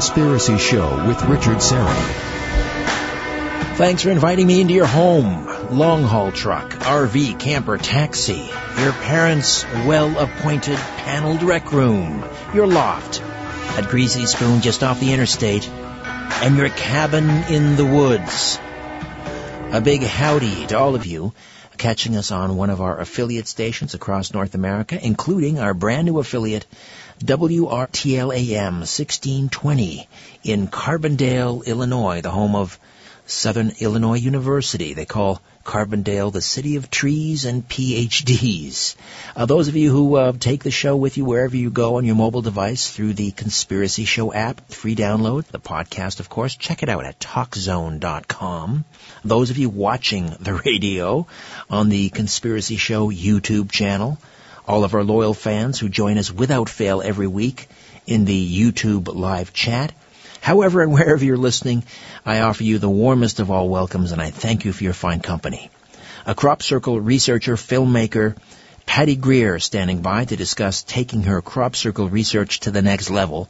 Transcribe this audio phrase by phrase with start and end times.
[0.00, 2.14] Conspiracy Show with Richard Syrett.
[3.76, 5.46] Thanks for inviting me into your home.
[5.76, 12.24] Long haul truck, RV, camper, taxi, your parents' well appointed paneled rec room,
[12.54, 18.58] your loft, at Greasy Spoon just off the interstate, and your cabin in the woods.
[19.70, 21.34] A big howdy to all of you
[21.76, 26.18] catching us on one of our affiliate stations across North America, including our brand new
[26.18, 26.66] affiliate,
[27.24, 30.08] WRTLAM 1620
[30.42, 32.80] in Carbondale, Illinois, the home of
[33.26, 34.94] Southern Illinois University.
[34.94, 38.94] They call Carbondale the city of trees and PhDs.
[39.36, 42.06] Uh, those of you who uh, take the show with you wherever you go on
[42.06, 46.82] your mobile device through the Conspiracy Show app, free download, the podcast, of course, check
[46.82, 48.86] it out at TalkZone.com.
[49.26, 51.26] Those of you watching the radio
[51.68, 54.16] on the Conspiracy Show YouTube channel,
[54.70, 57.68] all of our loyal fans who join us without fail every week
[58.06, 59.90] in the YouTube live chat.
[60.40, 61.82] However and wherever you're listening,
[62.24, 65.18] I offer you the warmest of all welcomes and I thank you for your fine
[65.18, 65.70] company.
[66.24, 68.36] A crop circle researcher, filmmaker,
[68.86, 73.48] Patty Greer standing by to discuss taking her crop circle research to the next level.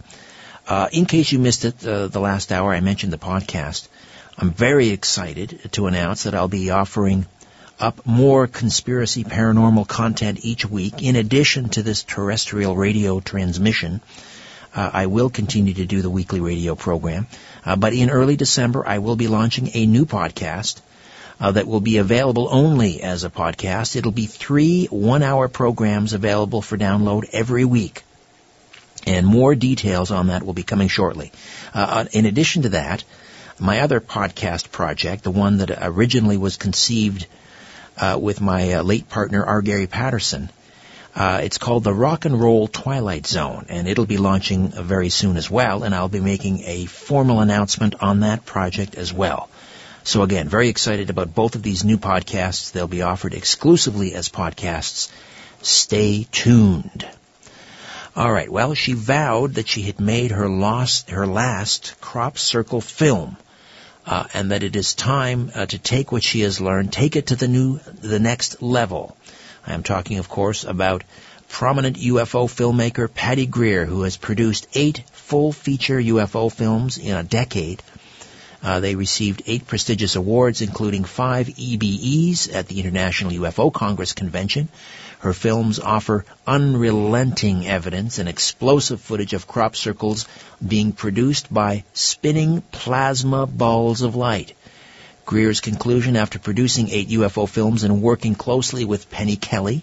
[0.67, 3.89] Uh, in case you missed it, uh, the last hour I mentioned the podcast.
[4.39, 7.27] I'm very excited to announce that I'll be offering
[7.81, 14.01] up more conspiracy paranormal content each week in addition to this terrestrial radio transmission.
[14.75, 17.27] Uh, I will continue to do the weekly radio program.
[17.65, 20.81] Uh, but in early December, I will be launching a new podcast
[21.41, 23.97] uh, that will be available only as a podcast.
[23.97, 28.05] It'll be three one-hour programs available for download every week.
[29.07, 31.33] And more details on that will be coming shortly.
[31.73, 33.03] Uh, in addition to that,
[33.59, 37.27] my other podcast project, the one that originally was conceived
[38.01, 39.63] uh, with my uh, late partner R.
[39.63, 40.51] Gary Patterson.
[41.15, 45.37] Uh, it's called the Rock and Roll Twilight Zone, and it'll be launching very soon
[45.37, 45.83] as well.
[45.83, 49.49] And I'll be making a formal announcement on that project as well.
[50.03, 52.73] So again, very excited about both of these new podcasts.
[52.73, 55.11] They'll be offered exclusively as podcasts.
[55.63, 57.07] Stay tuned.
[58.17, 58.51] All right.
[58.51, 63.37] Well, she vowed that she had made her lost, her last crop circle film
[64.07, 67.29] uh, and that it is time uh, to take what she has learned, take it
[67.29, 69.17] to the new, the next level.
[69.67, 71.05] I am talking, of course, about
[71.49, 77.83] prominent UFO filmmaker Patty Greer, who has produced eight full-feature UFO films in a decade.
[78.63, 84.69] Uh, they received eight prestigious awards, including five EBEs at the International UFO Congress Convention,
[85.21, 90.27] her films offer unrelenting evidence and explosive footage of crop circles
[90.67, 94.55] being produced by spinning plasma balls of light.
[95.27, 99.83] Greer's conclusion after producing eight UFO films and working closely with Penny Kelly,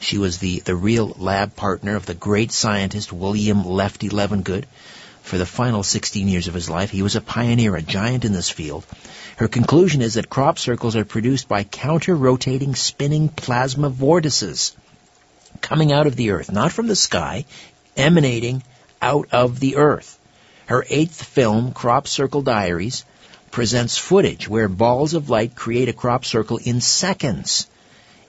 [0.00, 4.64] she was the, the real lab partner of the great scientist William Lefty Levengood.
[5.24, 8.34] For the final 16 years of his life, he was a pioneer, a giant in
[8.34, 8.84] this field.
[9.36, 14.76] Her conclusion is that crop circles are produced by counter-rotating spinning plasma vortices
[15.62, 17.46] coming out of the earth, not from the sky,
[17.96, 18.62] emanating
[19.00, 20.18] out of the earth.
[20.66, 23.06] Her eighth film, Crop Circle Diaries,
[23.50, 27.66] presents footage where balls of light create a crop circle in seconds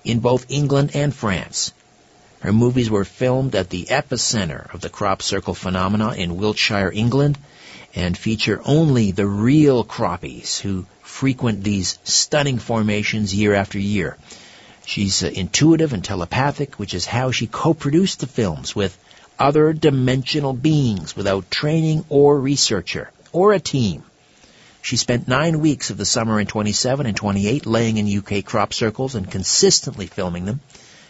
[0.06, 1.74] in both England and France.
[2.42, 7.38] Her movies were filmed at the epicenter of the crop circle phenomena in Wiltshire, England,
[7.96, 14.18] and feature only the real croppies who frequent these stunning formations year after year.
[14.86, 18.98] She's uh, intuitive and telepathic, which is how she co-produced the films with
[19.40, 24.04] other dimensional beings without training or researcher or a team.
[24.82, 28.74] She spent nine weeks of the summer in 27 and 28 laying in UK crop
[28.74, 30.60] circles and consistently filming them.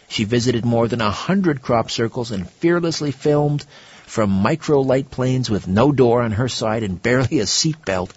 [0.08, 3.66] She visited more than a hundred crop circles and fearlessly filmed
[4.06, 8.14] from micro light planes with no door on her side and barely a seat belt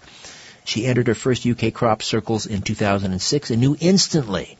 [0.69, 4.55] she entered her first UK crop circles in 2006 and knew instantly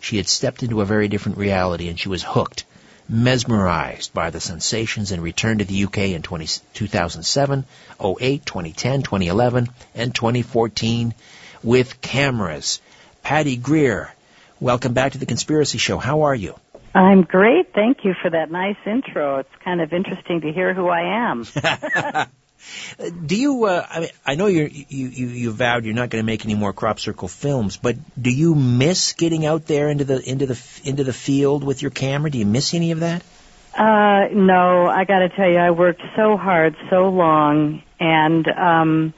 [0.00, 2.64] she had stepped into a very different reality and she was hooked,
[3.08, 7.64] mesmerized by the sensations and returned to the UK in 20, 2007,
[7.98, 11.14] 08, 2010, 2011, and 2014
[11.62, 12.82] with cameras.
[13.22, 14.12] Patty Greer,
[14.60, 15.96] welcome back to the Conspiracy Show.
[15.96, 16.54] How are you?
[16.96, 17.74] I'm great.
[17.74, 19.38] Thank you for that nice intro.
[19.40, 21.44] It's kind of interesting to hear who I am.
[23.26, 23.64] do you?
[23.64, 26.54] Uh, I mean, I know you you you vowed you're not going to make any
[26.54, 30.80] more crop circle films, but do you miss getting out there into the into the
[30.84, 32.30] into the field with your camera?
[32.30, 33.22] Do you miss any of that?
[33.74, 39.12] Uh, no, I got to tell you, I worked so hard, so long, and um,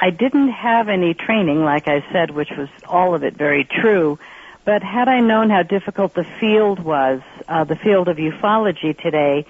[0.00, 4.20] I didn't have any training, like I said, which was all of it very true.
[4.66, 9.46] But had I known how difficult the field was, uh, the field of ufology today,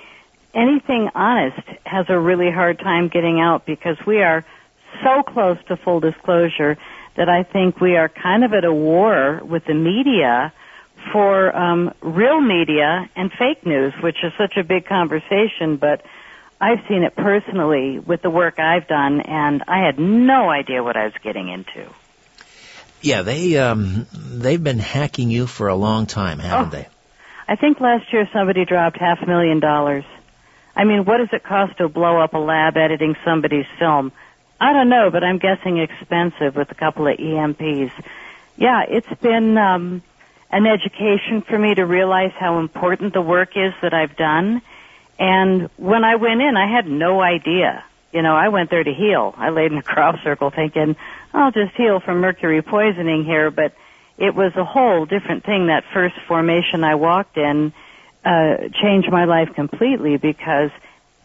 [0.52, 4.44] anything honest has a really hard time getting out because we are
[5.02, 6.76] so close to full disclosure
[7.14, 10.52] that I think we are kind of at a war with the media
[11.12, 15.78] for um, real media and fake news, which is such a big conversation.
[15.78, 16.04] But
[16.60, 20.94] I've seen it personally with the work I've done, and I had no idea what
[20.94, 21.88] I was getting into.
[23.06, 26.70] Yeah, they um, they've been hacking you for a long time, haven't Oh.
[26.70, 26.88] they?
[27.46, 30.04] I think last year somebody dropped half a million dollars.
[30.74, 34.10] I mean, what does it cost to blow up a lab editing somebody's film?
[34.60, 37.92] I don't know, but I'm guessing expensive with a couple of EMPs.
[38.56, 40.02] Yeah, it's been um,
[40.50, 44.62] an education for me to realize how important the work is that I've done.
[45.18, 47.84] And when I went in, I had no idea.
[48.12, 49.34] You know, I went there to heal.
[49.36, 50.96] I laid in a crop circle thinking,
[51.34, 53.74] I'll just heal from mercury poisoning here, but
[54.18, 55.66] it was a whole different thing.
[55.66, 57.72] That first formation I walked in
[58.24, 60.70] uh, changed my life completely because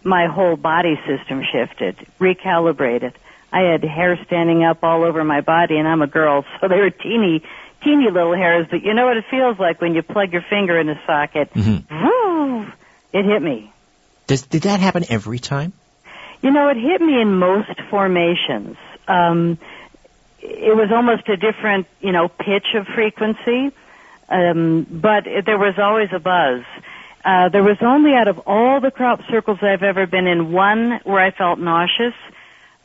[0.04, 3.13] my whole body system shifted, recalibrated.
[3.54, 6.78] I had hair standing up all over my body, and I'm a girl, so they
[6.78, 7.44] were teeny,
[7.83, 8.68] teeny little hairs.
[8.69, 11.54] But you know what it feels like when you plug your finger in a socket?
[11.54, 11.86] Mhm.
[11.89, 12.72] Woo!
[13.13, 13.74] It hit me.
[14.28, 15.74] Does, did that happen every time?
[16.41, 18.77] You know, it hit me in most formations.
[19.07, 19.59] Um,
[20.39, 23.71] it was almost a different, you know, pitch of frequency,
[24.27, 26.63] um, but it, there was always a buzz.
[27.23, 30.99] Uh, there was only out of all the crop circles I've ever been in one
[31.03, 32.15] where I felt nauseous,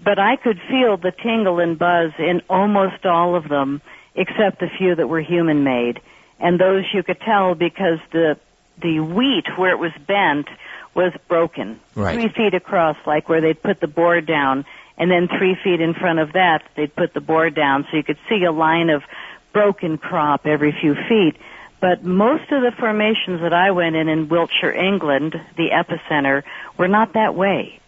[0.05, 3.81] but I could feel the tingle and buzz in almost all of them,
[4.15, 6.01] except the few that were human made.
[6.39, 8.39] And those you could tell because the
[8.83, 10.49] the wheat where it was bent
[10.97, 12.15] was broken, Right.
[12.19, 14.65] three feet across, like where they'd put the board down,
[14.99, 18.03] and then three feet in front of that they'd put the board down, so you
[18.03, 19.03] could see a line of
[19.53, 21.37] broken crop every few feet.
[21.81, 26.43] But most of the formations that I went in in Wiltshire, England, the epicenter,
[26.79, 27.79] were not that way.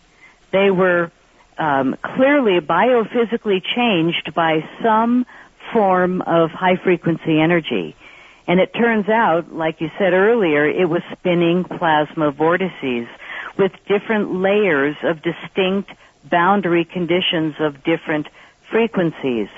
[0.51, 1.11] They were
[1.57, 5.25] um, clearly biophysically changed by some
[5.73, 7.97] form of high frequency energy.
[8.49, 13.07] And it turns out, like you said earlier, it was spinning plasma vortices
[13.59, 15.91] with different layers of distinct
[16.25, 18.27] boundary conditions of different
[18.71, 19.49] frequencies.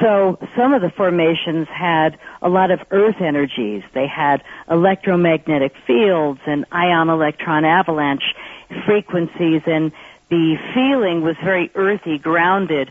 [0.00, 3.84] So some of the formations had a lot of earth energies.
[3.94, 8.34] They had electromagnetic fields and ion electron avalanche
[8.84, 9.92] frequencies and
[10.28, 12.90] the feeling was very earthy, grounded.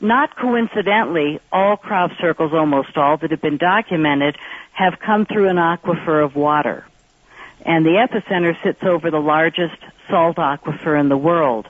[0.00, 4.36] Not coincidentally, all crop circles, almost all that have been documented,
[4.72, 6.86] have come through an aquifer of water.
[7.66, 9.76] And the epicenter sits over the largest
[10.08, 11.66] salt aquifer in the world.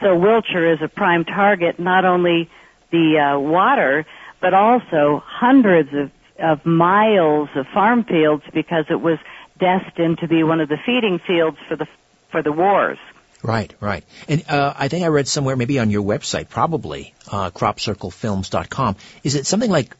[0.00, 2.50] So Wiltshire is a prime target, not only
[2.90, 4.06] the uh, water,
[4.40, 9.18] but also hundreds of, of miles of farm fields because it was
[9.58, 11.86] destined to be one of the feeding fields for the
[12.30, 12.98] for the wars.
[13.46, 14.02] Right, right.
[14.28, 18.96] And uh, I think I read somewhere, maybe on your website, probably uh, cropcirclefilms.com.
[19.22, 19.96] Is it something like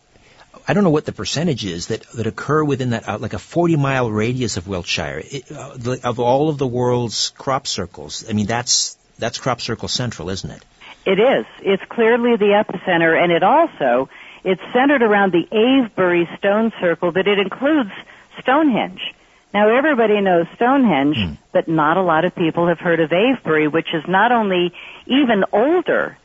[0.67, 3.39] I don't know what the percentage is that that occur within that uh, like a
[3.39, 8.25] 40 mile radius of Wiltshire it, uh, the, of all of the world's crop circles.
[8.29, 10.65] I mean, that's that's crop circle central, isn't it?
[11.05, 11.47] It is.
[11.61, 14.09] It's clearly the epicenter, and it also
[14.43, 17.93] it's centered around the Avebury stone circle, but it includes
[18.41, 19.15] Stonehenge.
[19.57, 21.33] Now everybody knows Stonehenge, Hmm.
[21.51, 24.75] but not a lot of people have heard of Avebury, which is not only
[25.07, 26.19] even older,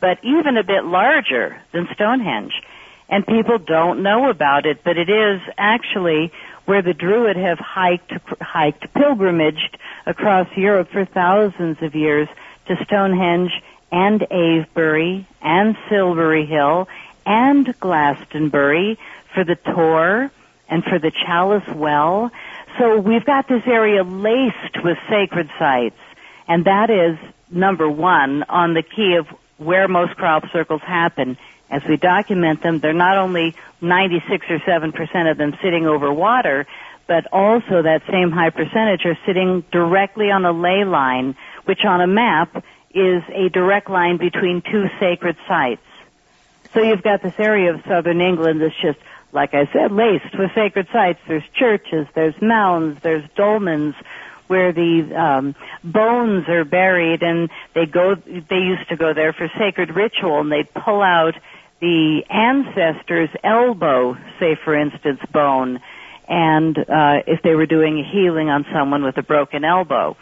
[0.00, 2.62] but even a bit larger than Stonehenge.
[3.08, 6.30] And people don't know about it, but it is actually
[6.66, 12.28] where the Druid have hiked, hiked, pilgrimaged across Europe for thousands of years
[12.66, 13.50] to Stonehenge
[13.90, 16.86] and Avebury and Silbury Hill
[17.26, 18.96] and Glastonbury
[19.34, 20.30] for the Tor
[20.68, 22.30] and for the Chalice Well.
[22.78, 25.98] So we've got this area laced with sacred sites,
[26.46, 27.18] and that is
[27.50, 29.26] number one on the key of
[29.58, 31.38] where most crop circles happen.
[31.70, 36.12] As we document them, they're not only 96 or 7 percent of them sitting over
[36.12, 36.66] water,
[37.06, 42.00] but also that same high percentage are sitting directly on a ley line, which on
[42.00, 42.64] a map
[42.94, 45.82] is a direct line between two sacred sites.
[46.74, 48.98] So you've got this area of southern England that's just,
[49.36, 51.20] like I said, laced with sacred sites.
[51.28, 53.94] There's churches, there's mounds, there's dolmens
[54.48, 58.14] where the um, bones are buried, and they go.
[58.14, 61.34] They used to go there for sacred ritual, and they'd pull out
[61.80, 65.80] the ancestors' elbow, say for instance, bone,
[66.28, 70.16] and uh, if they were doing healing on someone with a broken elbow.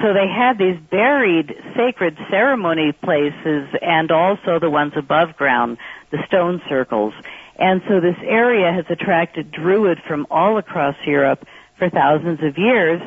[0.00, 5.78] So they had these buried sacred ceremony places and also the ones above ground,
[6.12, 7.14] the stone circles.
[7.58, 11.46] And so this area has attracted druid from all across Europe
[11.76, 13.02] for thousands of years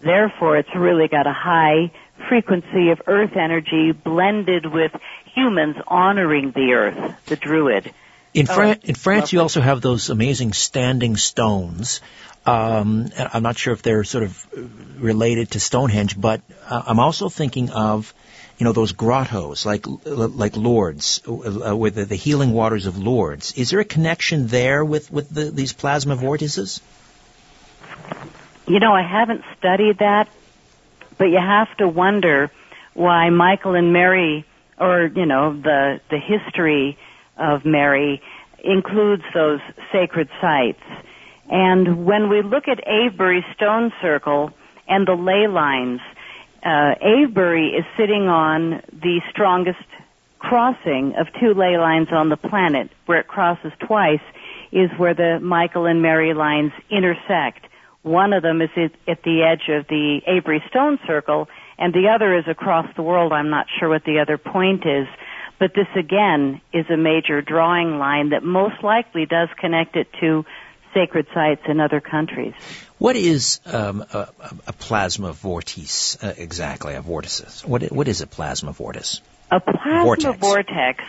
[0.00, 1.92] Therefore, it's really got a high
[2.28, 4.92] frequency of earth energy blended with
[5.34, 7.92] humans honoring the earth, the druid.
[8.32, 12.00] In, oh, Fran- in France, you also have those amazing standing stones.
[12.46, 14.46] Um, I'm not sure if they're sort of
[14.98, 18.14] related to Stonehenge, but uh, I'm also thinking of,
[18.60, 23.52] you know, those grottos like like Lourdes, uh, with the, the, healing waters of Lourdes.
[23.52, 26.82] Is there a connection there with with the, these plasma vortices?
[28.66, 30.28] You know, I haven't studied that,
[31.16, 32.50] but you have to wonder
[32.92, 34.44] why Michael and Mary,
[34.78, 36.98] or you know, the the history
[37.38, 38.20] of Mary
[38.62, 40.82] includes those sacred sites.
[41.48, 44.52] And when we look at Avebury Stone Circle
[44.86, 46.00] and the ley lines,
[46.64, 49.78] uh, Avebury is sitting on the strongest
[50.38, 52.90] crossing of two ley lines on the planet.
[53.06, 54.22] Where it crosses twice
[54.72, 57.66] is where the Michael and Mary lines intersect.
[58.02, 61.48] One of them is at the edge of the Avebury Stone Circle,
[61.78, 63.32] and the other is across the world.
[63.32, 65.06] I'm not sure what the other point is.
[65.58, 70.46] But this again is a major drawing line that most likely does connect it to
[70.94, 72.54] sacred sites in other countries.
[72.98, 74.28] What is um, a,
[74.66, 76.94] a, plasma vortice uh, exactly?
[76.94, 77.64] A vortice.
[77.64, 79.20] What what is a plasma vortice?
[79.50, 80.38] A plasma vortex.
[80.38, 81.04] vortex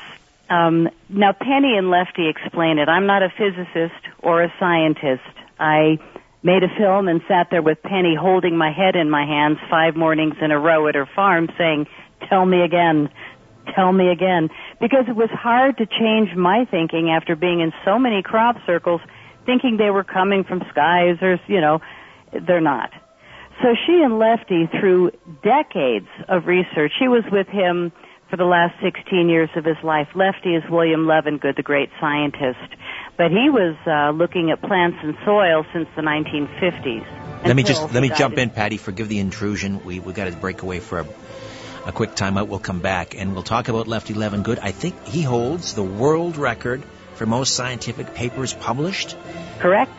[0.51, 2.89] um, now, Penny and Lefty explain it.
[2.89, 5.23] I'm not a physicist or a scientist.
[5.57, 5.97] I
[6.43, 9.95] made a film and sat there with Penny holding my head in my hands five
[9.95, 11.87] mornings in a row at her farm saying,
[12.27, 13.09] tell me again,
[13.73, 14.49] tell me again.
[14.81, 18.99] Because it was hard to change my thinking after being in so many crop circles,
[19.45, 21.79] thinking they were coming from skies or, you know,
[22.31, 22.91] they're not.
[23.61, 25.11] So she and Lefty, through
[25.43, 27.91] decades of research, she was with him
[28.29, 30.07] for the last 16 years of his life.
[30.15, 32.75] Lefty is William Levengood, the great scientist.
[33.17, 37.45] But he was uh, looking at plants and soil since the 1950s.
[37.45, 38.77] Let me just let me jump in, Patty.
[38.77, 39.83] Forgive the intrusion.
[39.83, 41.07] We we got to break away for a
[41.85, 42.47] a quick timeout.
[42.47, 44.59] We'll come back and we'll talk about Lefty Levengood.
[44.61, 46.83] I think he holds the world record
[47.15, 49.15] for most scientific papers published.
[49.59, 49.91] Correct.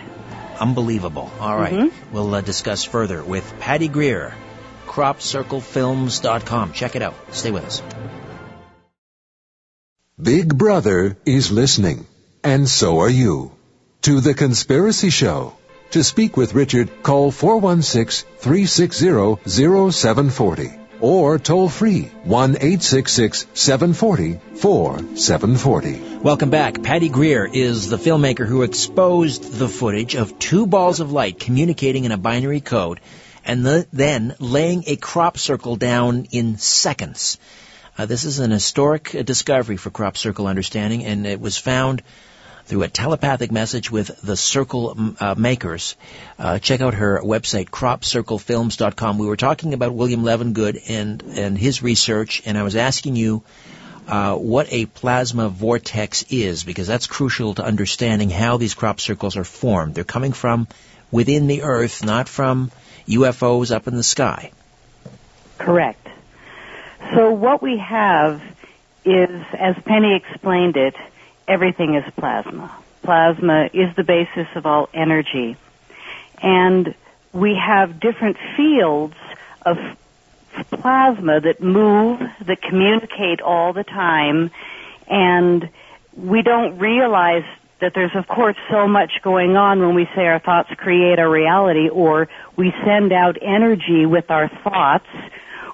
[0.61, 1.31] Unbelievable.
[1.41, 1.73] All right.
[1.73, 2.15] mm-hmm.
[2.15, 4.35] We'll uh, discuss further with Patty Greer,
[4.87, 6.73] cropcirclefilms.com.
[6.73, 7.15] Check it out.
[7.31, 7.83] Stay with us.
[10.21, 12.07] Big Brother is listening,
[12.45, 13.53] and so are you.
[14.03, 15.57] To The Conspiracy Show.
[15.93, 19.51] To speak with Richard, call 416 360
[19.91, 26.19] 0740 or toll free 1 866 740 4740.
[26.19, 26.83] Welcome back.
[26.83, 32.05] Patty Greer is the filmmaker who exposed the footage of two balls of light communicating
[32.05, 33.01] in a binary code
[33.45, 37.39] and the, then laying a crop circle down in seconds.
[37.99, 42.03] Uh, this is an historic discovery for crop circle understanding and it was found
[42.65, 45.97] through a telepathic message with the Circle uh, makers.
[46.39, 49.19] Uh, check out her website, cropcirclefilms.com.
[49.19, 53.43] We were talking about William Levengood and, and his research, and I was asking you
[54.09, 59.37] uh, what a plasma vortex is, because that's crucial to understanding how these crop circles
[59.37, 59.95] are formed.
[59.95, 60.67] They're coming from
[61.11, 62.71] within the Earth, not from
[63.07, 64.51] UFOs up in the sky.
[65.59, 66.07] Correct.
[67.15, 68.43] So what we have
[69.05, 70.95] is, as Penny explained it,
[71.53, 72.75] everything is plasma.
[73.03, 75.57] Plasma is the basis of all energy.
[76.43, 76.95] And
[77.33, 79.15] we have different fields
[79.67, 79.77] of
[80.71, 84.51] plasma that move, that communicate all the time,
[85.09, 85.69] and
[86.17, 87.45] we don't realize
[87.81, 91.29] that there's of course so much going on when we say our thoughts create our
[91.29, 95.09] reality or we send out energy with our thoughts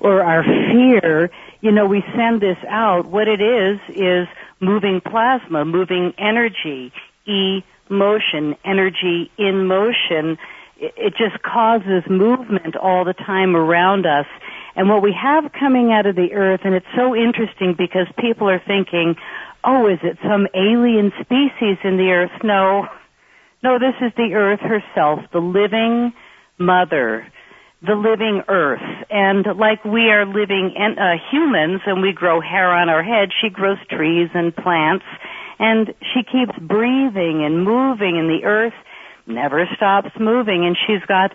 [0.00, 1.30] or our fear.
[1.60, 3.06] You know, we send this out.
[3.06, 4.28] What it is, is
[4.60, 6.92] moving plasma, moving energy,
[7.26, 10.38] E motion, energy in motion.
[10.78, 14.26] It just causes movement all the time around us.
[14.76, 18.48] And what we have coming out of the earth, and it's so interesting because people
[18.48, 19.16] are thinking,
[19.64, 22.30] oh, is it some alien species in the earth?
[22.44, 22.86] No.
[23.62, 26.12] No, this is the earth herself, the living
[26.58, 27.26] mother
[27.82, 28.82] the living earth.
[29.10, 33.50] And like we are living uh, humans and we grow hair on our head, she
[33.50, 35.04] grows trees and plants
[35.58, 38.74] and she keeps breathing and moving and the earth
[39.26, 41.34] never stops moving and she's got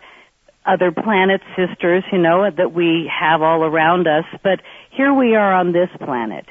[0.65, 4.25] other planet sisters, you know, that we have all around us.
[4.43, 6.45] But here we are on this planet.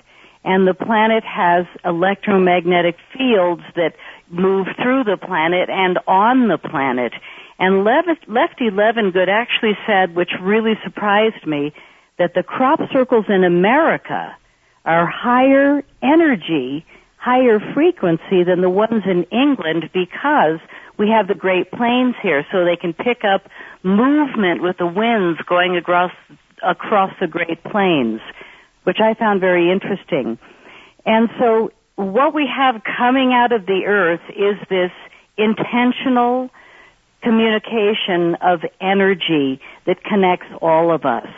[0.45, 3.95] And the planet has electromagnetic fields that
[4.29, 7.13] move through the planet and on the planet.
[7.63, 11.73] And Lefty Levengood actually said, which really surprised me,
[12.19, 14.37] that the crop circles in America
[14.85, 16.85] are higher energy,
[17.19, 20.59] higher frequency than the ones in England because
[20.99, 23.49] we have the Great Plains here, so they can pick up
[23.85, 26.11] movement with the winds going across,
[26.65, 28.21] across the Great Plains,
[28.83, 30.37] which I found very interesting.
[31.07, 34.91] And so what we have coming out of the earth is this
[35.39, 36.51] intentional
[37.23, 41.29] communication of energy that connects all of us.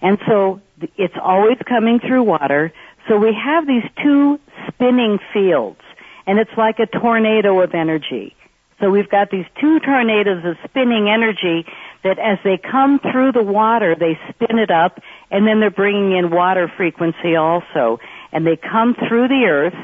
[0.00, 0.60] And so
[0.96, 2.72] it's always coming through water.
[3.08, 5.80] So we have these two spinning fields
[6.26, 8.34] and it's like a tornado of energy.
[8.80, 11.66] So we've got these two tornadoes of spinning energy
[12.02, 16.16] that as they come through the water, they spin it up and then they're bringing
[16.16, 18.00] in water frequency also.
[18.32, 19.76] And they come through the earth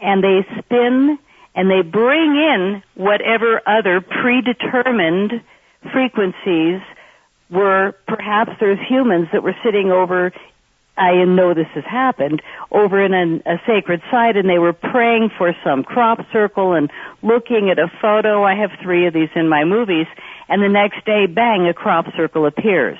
[0.00, 1.18] and they spin
[1.54, 5.42] and they bring in whatever other predetermined
[5.92, 6.80] frequencies
[7.50, 10.32] were perhaps there's humans that were sitting over
[10.96, 15.30] I know this has happened over in a, a sacred site and they were praying
[15.36, 16.88] for some crop circle and
[17.20, 18.44] looking at a photo.
[18.44, 20.06] I have three of these in my movies
[20.48, 22.98] and the next day bang a crop circle appears.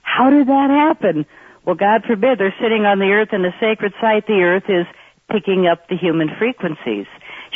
[0.00, 1.26] How did that happen?
[1.66, 4.26] Well, God forbid they're sitting on the earth in a sacred site.
[4.26, 4.86] The earth is
[5.30, 7.06] picking up the human frequencies.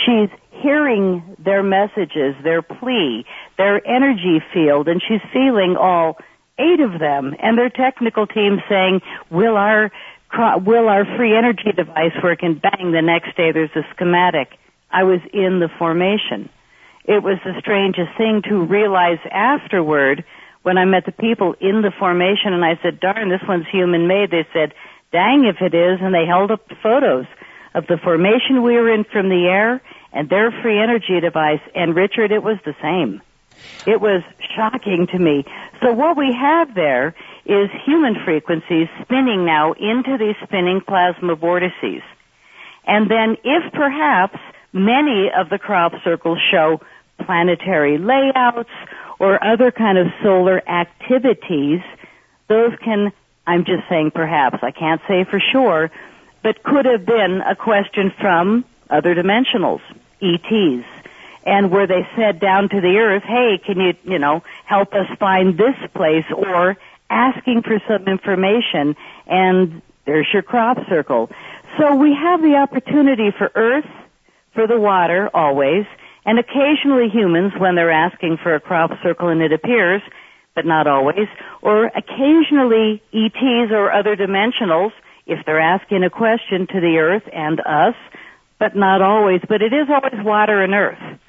[0.05, 0.31] She's
[0.63, 3.25] hearing their messages, their plea,
[3.57, 6.19] their energy field, and she's feeling all
[6.59, 9.01] eight of them and their technical team saying,
[9.31, 9.91] will our,
[10.65, 12.43] will our free energy device work?
[12.43, 14.59] And bang, the next day there's a schematic.
[14.91, 16.49] I was in the formation.
[17.05, 20.25] It was the strangest thing to realize afterward
[20.63, 24.09] when I met the people in the formation and I said, darn, this one's human
[24.09, 24.31] made.
[24.31, 24.75] They said,
[25.13, 27.27] dang if it is, and they held up photos
[27.75, 29.83] of the formation we were in from the air
[30.13, 31.61] and their free energy device.
[31.75, 33.21] And Richard, it was the same.
[33.87, 34.23] It was
[34.55, 35.45] shocking to me.
[35.83, 42.03] So what we have there is human frequencies spinning now into these spinning plasma vortices.
[42.85, 44.39] And then if perhaps
[44.73, 46.81] many of the crop circles show
[47.25, 48.71] planetary layouts
[49.19, 51.81] or other kind of solar activities,
[52.49, 53.13] those can,
[53.47, 55.91] I'm just saying perhaps, I can't say for sure,
[56.43, 59.81] but could have been a question from other dimensionals,
[60.23, 60.87] ETs
[61.49, 65.07] and where they said down to the earth, hey, can you, you know, help us
[65.19, 66.77] find this place or
[67.09, 68.95] asking for some information
[69.27, 71.31] and there's your crop circle.
[71.79, 73.89] So we have the opportunity for earth,
[74.53, 75.87] for the water always,
[76.27, 80.03] and occasionally humans when they're asking for a crop circle and it appears,
[80.55, 81.29] but not always,
[81.63, 84.93] or occasionally ETs or other dimensionals
[85.29, 87.95] if they're asking a question to the earth and us,
[88.59, 91.21] but not always, but it is always water and earth.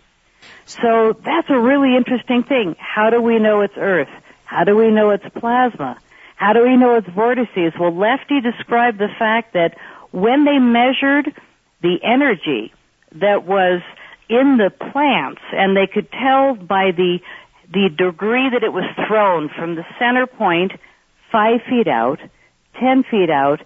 [0.65, 2.75] So that's a really interesting thing.
[2.79, 4.09] How do we know it's Earth?
[4.45, 5.99] How do we know it's plasma?
[6.35, 7.73] How do we know it's vortices?
[7.79, 9.77] Well, Lefty described the fact that
[10.12, 11.33] when they measured
[11.81, 12.71] the energy
[13.13, 13.81] that was
[14.29, 17.19] in the plants, and they could tell by the
[17.71, 20.71] the degree that it was thrown from the center point,
[21.31, 22.19] five feet out,
[22.79, 23.59] ten feet out,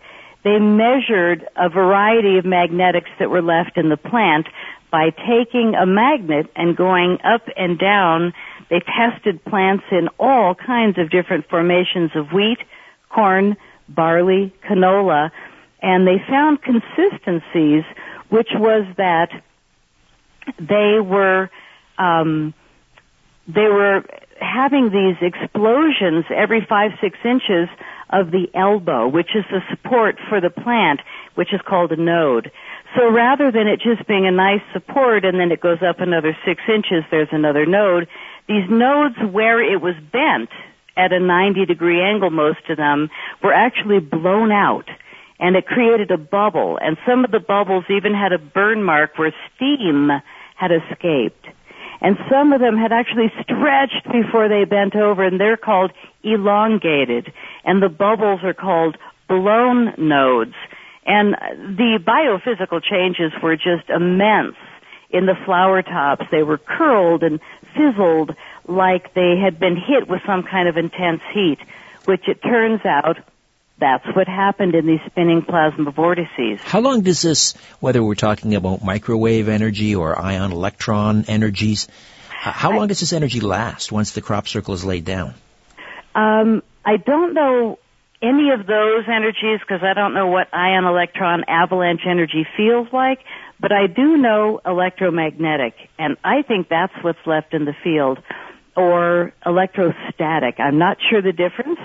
[0.43, 4.47] they measured a variety of magnetics that were left in the plant
[4.91, 8.33] by taking a magnet and going up and down.
[8.69, 12.59] They tested plants in all kinds of different formations of wheat,
[13.09, 13.55] corn,
[13.87, 15.31] barley, canola,
[15.81, 17.83] and they found consistencies,
[18.29, 19.29] which was that
[20.59, 21.49] they were
[21.97, 22.53] um,
[23.47, 24.03] they were
[24.39, 27.69] having these explosions every five six inches
[28.13, 31.01] of the elbow, which is the support for the plant,
[31.35, 32.51] which is called a node.
[32.95, 36.37] So rather than it just being a nice support and then it goes up another
[36.45, 38.07] six inches, there's another node,
[38.47, 40.49] these nodes where it was bent
[40.95, 43.09] at a 90 degree angle, most of them,
[43.41, 44.85] were actually blown out.
[45.39, 46.77] And it created a bubble.
[46.79, 50.09] And some of the bubbles even had a burn mark where steam
[50.55, 51.47] had escaped.
[52.03, 57.31] And some of them had actually stretched before they bent over and they're called elongated.
[57.63, 58.97] And the bubbles are called
[59.29, 60.53] blown nodes.
[61.05, 64.57] And the biophysical changes were just immense
[65.11, 66.25] in the flower tops.
[66.29, 67.39] They were curled and
[67.73, 68.35] fizzled
[68.67, 71.59] like they had been hit with some kind of intense heat,
[72.03, 73.17] which it turns out
[73.83, 76.61] that's what happened in these spinning plasma vortices.
[76.61, 81.89] How long does this, whether we're talking about microwave energy or ion electron energies,
[82.29, 85.33] how long does this energy last once the crop circle is laid down?
[86.15, 87.77] Um, I don't know
[88.21, 93.19] any of those energies because I don't know what ion electron avalanche energy feels like,
[93.59, 98.19] but I do know electromagnetic, and I think that's what's left in the field,
[98.77, 100.59] or electrostatic.
[100.59, 101.79] I'm not sure the difference,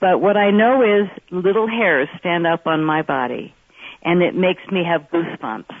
[0.00, 3.54] but what I know is little hairs stand up on my body,
[4.02, 5.74] and it makes me have goosebumps.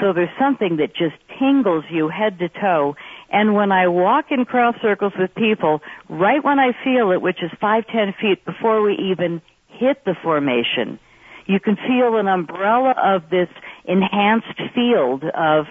[0.00, 2.96] So there's something that just tingles you head to toe,
[3.30, 7.42] And when I walk in crop circles with people, right when I feel it, which
[7.42, 10.98] is five, ten feet before we even hit the formation,
[11.46, 13.48] you can feel an umbrella of this
[13.84, 15.66] enhanced field of,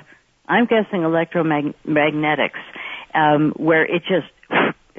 [0.47, 2.59] I'm guessing electromagnetics,
[3.13, 4.27] um, where it just,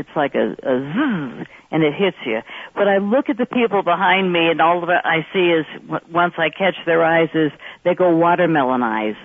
[0.01, 2.41] it's like a, a zzz, and it hits you.
[2.75, 5.67] But I look at the people behind me and all of it I see is,
[6.11, 7.53] once I catch their eyes is,
[7.85, 9.17] they go watermelon eyes.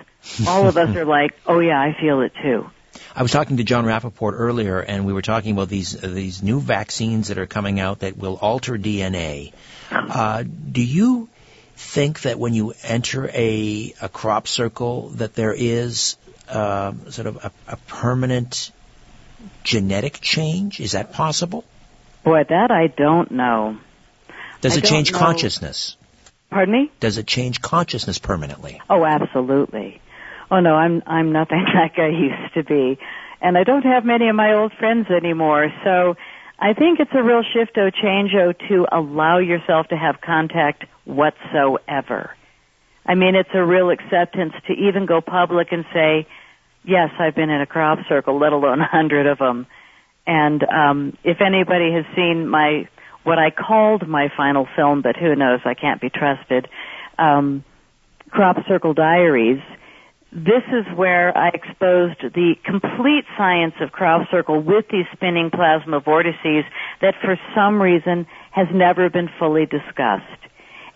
[0.46, 2.70] All of us are like, oh yeah, I feel it too.
[3.14, 6.42] I was talking to Jon Rappoport earlier, and we were talking about these uh, these
[6.42, 9.52] new vaccines that are coming out that will alter DNA.
[9.90, 11.28] Uh, do you
[11.76, 16.16] think that when you enter a a crop circle that there is
[16.48, 18.70] uh, sort of a, a permanent
[19.66, 20.80] genetic change?
[20.80, 21.64] Is that possible?
[22.24, 23.76] Boy, that I don't know.
[24.60, 25.18] Does I it change know.
[25.18, 25.96] consciousness?
[26.50, 26.92] Pardon me?
[27.00, 28.80] Does it change consciousness permanently?
[28.88, 30.00] Oh, absolutely.
[30.50, 32.98] Oh no, I'm I'm nothing like I used to be,
[33.42, 35.72] and I don't have many of my old friends anymore.
[35.84, 36.16] So,
[36.58, 42.30] I think it's a real shifto changeo to allow yourself to have contact whatsoever.
[43.04, 46.26] I mean, it's a real acceptance to even go public and say,
[46.86, 49.66] yes, I've been in a crop circle, let alone a hundred of them.
[50.26, 52.88] And um, if anybody has seen my
[53.22, 56.68] what I called my final film, but who knows, I can't be trusted,
[57.18, 57.64] um,
[58.30, 59.60] Crop Circle Diaries.
[60.30, 66.00] This is where I exposed the complete science of crop circle with these spinning plasma
[66.00, 66.64] vortices
[67.00, 70.45] that for some reason has never been fully discussed.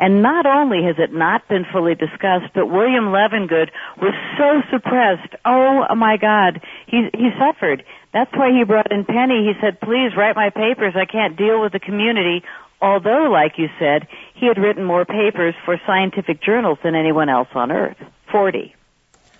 [0.00, 3.68] And not only has it not been fully discussed, but William Levengood
[4.00, 5.34] was so suppressed.
[5.44, 7.84] Oh my God, he he suffered.
[8.12, 9.44] That's why he brought in Penny.
[9.46, 10.94] He said, "Please write my papers.
[10.96, 12.42] I can't deal with the community."
[12.82, 17.48] Although, like you said, he had written more papers for scientific journals than anyone else
[17.54, 17.98] on earth.
[18.32, 18.74] Forty.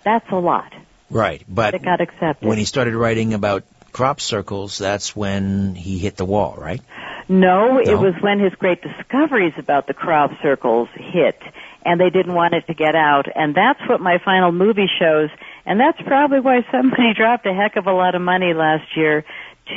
[0.05, 0.75] That's a lot.
[1.11, 2.46] Right, but It got accepted.
[2.46, 6.81] when he started writing about crop circles, that's when he hit the wall, right?
[7.29, 11.40] No, it was when his great discoveries about the crop circles hit,
[11.85, 13.26] and they didn't want it to get out.
[13.33, 15.31] And that's what my final movie shows,
[15.64, 19.24] and that's probably why somebody dropped a heck of a lot of money last year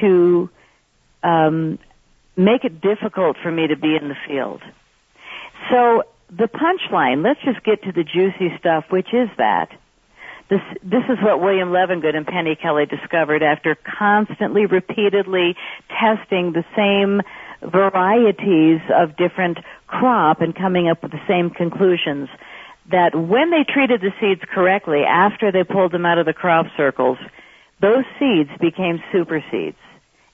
[0.01, 0.49] to
[1.21, 1.77] um,
[2.35, 4.61] make it difficult for me to be in the field.
[5.69, 9.69] So the punchline, let's just get to the juicy stuff, which is that.
[10.49, 15.55] This, this is what William Levengood and Penny Kelly discovered after constantly, repeatedly
[15.89, 17.21] testing the same
[17.61, 22.29] varieties of different crop and coming up with the same conclusions.
[22.91, 26.65] That when they treated the seeds correctly after they pulled them out of the crop
[26.75, 27.17] circles,
[27.79, 29.77] those seeds became super seeds.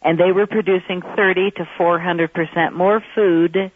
[0.01, 3.71] And they were producing 30 to 400% more food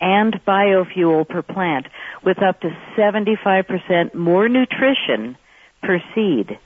[0.00, 1.86] and biofuel per plant
[2.24, 5.36] with up to 75% more nutrition
[5.82, 6.58] per seed.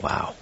[0.00, 0.34] Wow.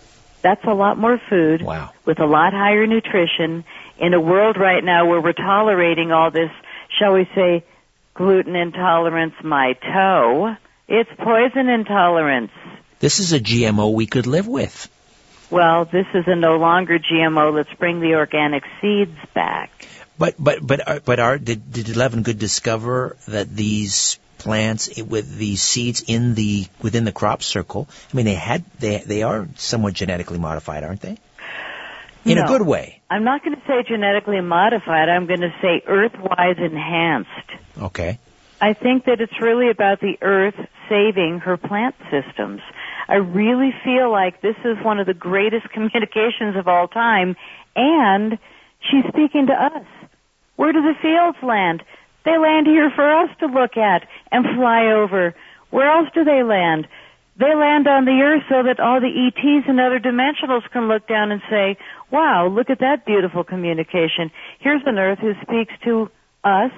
[0.42, 1.90] That's a lot more food Wow.
[2.04, 3.64] with a lot higher nutrition
[3.98, 6.50] in a world right now where we're tolerating all this,
[6.98, 7.64] shall we say,
[8.14, 10.56] gluten intolerance, my toe.
[10.88, 12.52] It's poison intolerance.
[13.00, 14.88] This is a GMO we could live with.
[15.50, 17.52] Well, this is a no longer GMO.
[17.54, 19.70] Let's bring the organic seeds back.
[20.18, 25.62] But but but are- but are did did Levengood discover that these plants with these
[25.62, 27.88] seeds in the within the crop circle?
[28.12, 31.18] I mean, they had they they are somewhat genetically modified, aren't they?
[32.24, 33.00] In a good way.
[33.08, 35.08] I'm not going to say genetically modified.
[35.08, 37.30] I'm going to say earth-wise enhanced.
[37.80, 38.18] Okay.
[38.60, 40.56] I think that it's really about the earth
[40.88, 42.62] saving her plant systems.
[43.08, 47.36] I really feel like this is one of the greatest communications of all time,
[47.74, 48.38] and
[48.90, 49.84] she's speaking to us.
[50.56, 51.82] Where do the fields land?
[52.26, 55.34] They land here for us to look at and fly over.
[55.70, 56.88] Where else do they land?
[57.38, 61.06] They land on the earth so that all the ETs and other dimensionals can look
[61.06, 61.78] down and say,
[62.10, 64.32] wow, look at that beautiful communication.
[64.58, 66.10] Here's an earth who speaks to
[66.42, 66.72] us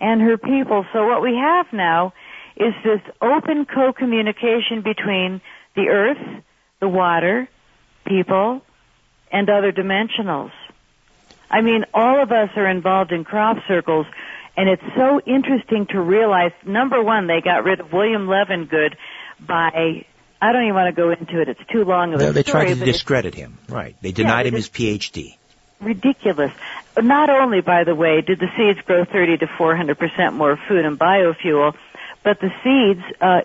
[0.00, 0.86] and her people.
[0.92, 2.12] So what we have now
[2.56, 5.40] is this open co-communication between
[5.74, 6.42] the earth,
[6.78, 7.48] the water,
[8.06, 8.62] people,
[9.32, 10.52] and other dimensionals.
[11.50, 14.06] I mean, all of us are involved in crop circles,
[14.56, 18.96] and it's so interesting to realize, number one, they got rid of William Levengood
[19.38, 20.06] by,
[20.40, 22.42] I don't even want to go into it, it's too long of a They, they
[22.42, 23.58] story, tried to discredit him.
[23.68, 23.96] Right.
[24.00, 25.36] They denied they him his PhD.
[25.80, 26.52] ridiculous.
[26.96, 30.84] Not only, by the way, did the seeds grow 30 to 400 percent more food
[30.84, 31.74] and biofuel,
[32.22, 33.42] but the seeds uh,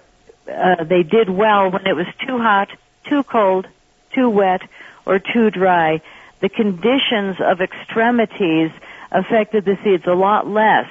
[0.50, 2.69] uh, they did well when it was too hot,
[3.06, 3.67] too cold,
[4.13, 4.62] too wet,
[5.06, 6.02] or too dry.
[6.39, 8.71] The conditions of extremities
[9.12, 10.88] affected the seeds a lot less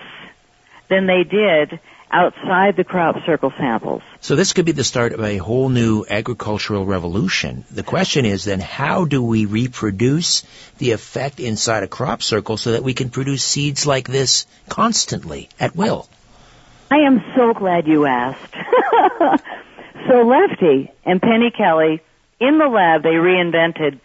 [0.91, 1.81] than they did
[2.13, 4.03] outside the crop circle samples.
[4.21, 7.65] So this could be the start of a whole new agricultural revolution.
[7.71, 10.43] The question is then how do we reproduce
[10.79, 15.49] the effect inside a crop circle so that we can produce seeds like this constantly
[15.59, 16.09] at will?
[16.91, 18.55] I am so glad you asked.
[20.09, 22.03] so Lefty and Penny Kelly
[22.41, 24.01] in the lab they reinvented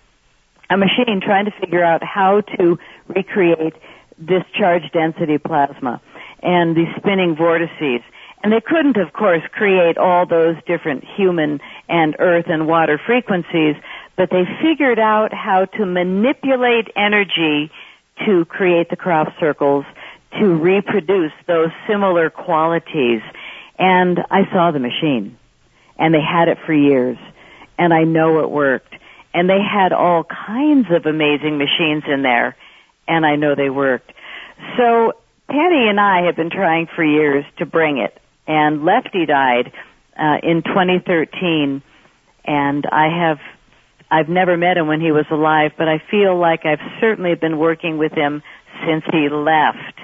[0.70, 3.74] a machine trying to figure out how to recreate
[4.18, 6.02] this charge density plasma
[6.46, 8.02] and these spinning vortices.
[8.44, 13.76] And they couldn't, of course, create all those different human and earth and water frequencies,
[14.16, 17.72] but they figured out how to manipulate energy
[18.26, 19.84] to create the crop circles
[20.40, 23.22] to reproduce those similar qualities.
[23.80, 25.38] And I saw the machine.
[25.98, 27.18] And they had it for years.
[27.80, 28.94] And I know it worked.
[29.34, 32.56] And they had all kinds of amazing machines in there.
[33.08, 34.12] And I know they worked.
[34.78, 35.14] So
[35.48, 38.20] Patty and I have been trying for years to bring it.
[38.48, 39.72] And Lefty died
[40.18, 41.82] uh, in 2013.
[42.46, 43.40] And I have
[44.12, 47.58] I've never met him when he was alive, but I feel like I've certainly been
[47.58, 48.44] working with him
[48.86, 50.00] since he left.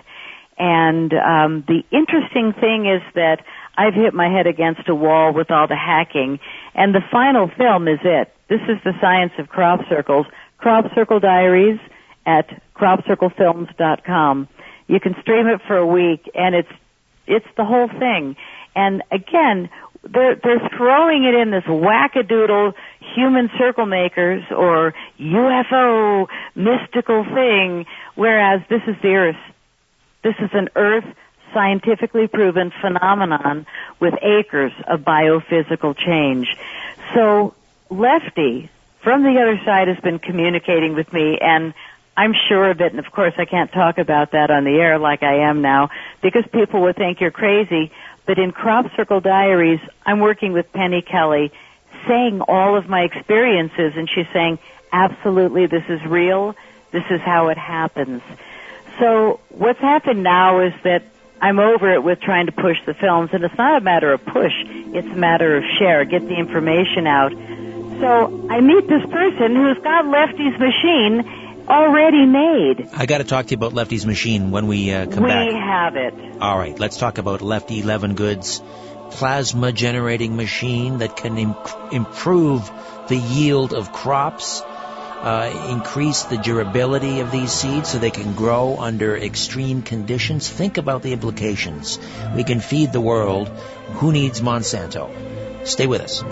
[0.58, 3.44] And um, the interesting thing is that
[3.78, 6.40] I've hit my head against a wall with all the hacking,
[6.76, 8.34] and the final film is it.
[8.50, 10.26] This is the science of crop circles.
[10.58, 11.80] Crop Circle Diaries
[12.26, 14.48] at cropcirclefilms.com.
[14.92, 16.72] You can stream it for a week, and it's
[17.26, 18.36] it's the whole thing.
[18.76, 19.70] And again,
[20.04, 22.74] they're they're throwing it in this wackadoodle
[23.16, 29.38] human circle makers or UFO mystical thing, whereas this is the Earth
[30.24, 31.06] this is an Earth
[31.54, 33.66] scientifically proven phenomenon
[34.02, 36.48] with acres of biophysical change.
[37.14, 37.56] So
[37.90, 38.70] Lefty
[39.04, 41.74] from the other side has been communicating with me and
[42.22, 45.00] I'm sure of it and of course I can't talk about that on the air
[45.00, 45.90] like I am now
[46.22, 47.92] because people would think you're crazy.
[48.28, 51.52] But in Crop Circle Diaries, I'm working with Penny Kelly
[52.08, 54.60] saying all of my experiences and she's saying,
[54.92, 56.56] absolutely this is real.
[56.92, 58.22] This is how it happens.
[59.00, 61.02] So what's happened now is that
[61.42, 64.24] I'm over it with trying to push the films, and it's not a matter of
[64.26, 64.54] push,
[64.94, 67.32] it's a matter of share, get the information out.
[68.00, 71.41] So I meet this person who's got Lefty's machine
[71.72, 72.90] already made.
[72.94, 75.48] I got to talk to you about Lefty's machine when we uh, come we back.
[75.48, 76.42] We have it.
[76.42, 78.62] All right, let's talk about Lefty Levengood's
[79.12, 81.56] plasma generating machine that can Im-
[81.92, 82.70] improve
[83.08, 88.78] the yield of crops uh, increase the durability of these seeds so they can grow
[88.80, 90.50] under extreme conditions.
[90.50, 92.00] Think about the implications.
[92.36, 93.50] We can feed the world.
[94.02, 95.12] Who needs Monsanto?
[95.68, 96.24] Stay with us.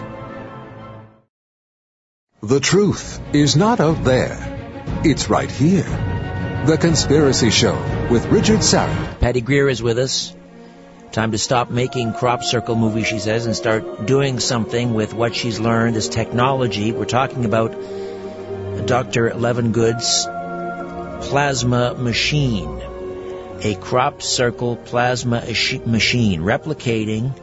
[2.42, 4.59] The truth is not out there.
[5.04, 5.84] It's right here.
[6.66, 7.76] The Conspiracy Show
[8.12, 9.20] with Richard Syrett.
[9.20, 10.36] Patty Greer is with us.
[11.12, 15.36] Time to stop making crop circle movies, she says, and start doing something with what
[15.36, 16.92] she's learned, this technology.
[16.92, 17.72] We're talking about
[18.86, 19.32] Dr.
[19.32, 20.26] Levengood's
[21.30, 22.82] plasma machine,
[23.64, 25.44] a crop circle plasma
[25.86, 27.38] machine, replicating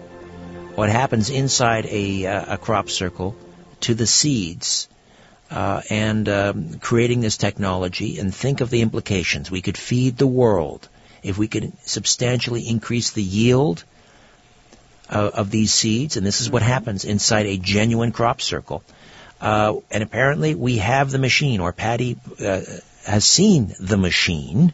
[0.77, 3.35] what happens inside a, uh, a crop circle
[3.81, 4.89] to the seeds.
[5.49, 9.49] Uh, and um, creating this technology and think of the implications.
[9.49, 10.89] We could feed the world
[11.23, 13.85] if we could substantially increase the yield
[15.09, 18.83] of, of these seeds, and this is what happens inside a genuine crop circle.
[19.41, 22.63] Uh, and apparently we have the machine, or Patty uh,
[23.05, 24.73] has seen the machine.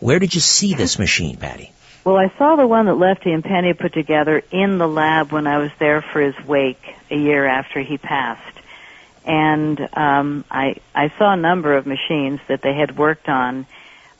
[0.00, 1.72] Where did you see this machine, Patty?
[2.04, 5.48] Well, I saw the one that Lefty and Penny put together in the lab when
[5.48, 8.55] I was there for his wake a year after he passed.
[9.26, 13.66] And um, I I saw a number of machines that they had worked on,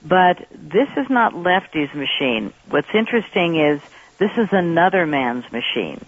[0.05, 2.53] but this is not Lefty's machine.
[2.69, 3.81] What's interesting is
[4.19, 6.05] this is another man's machine.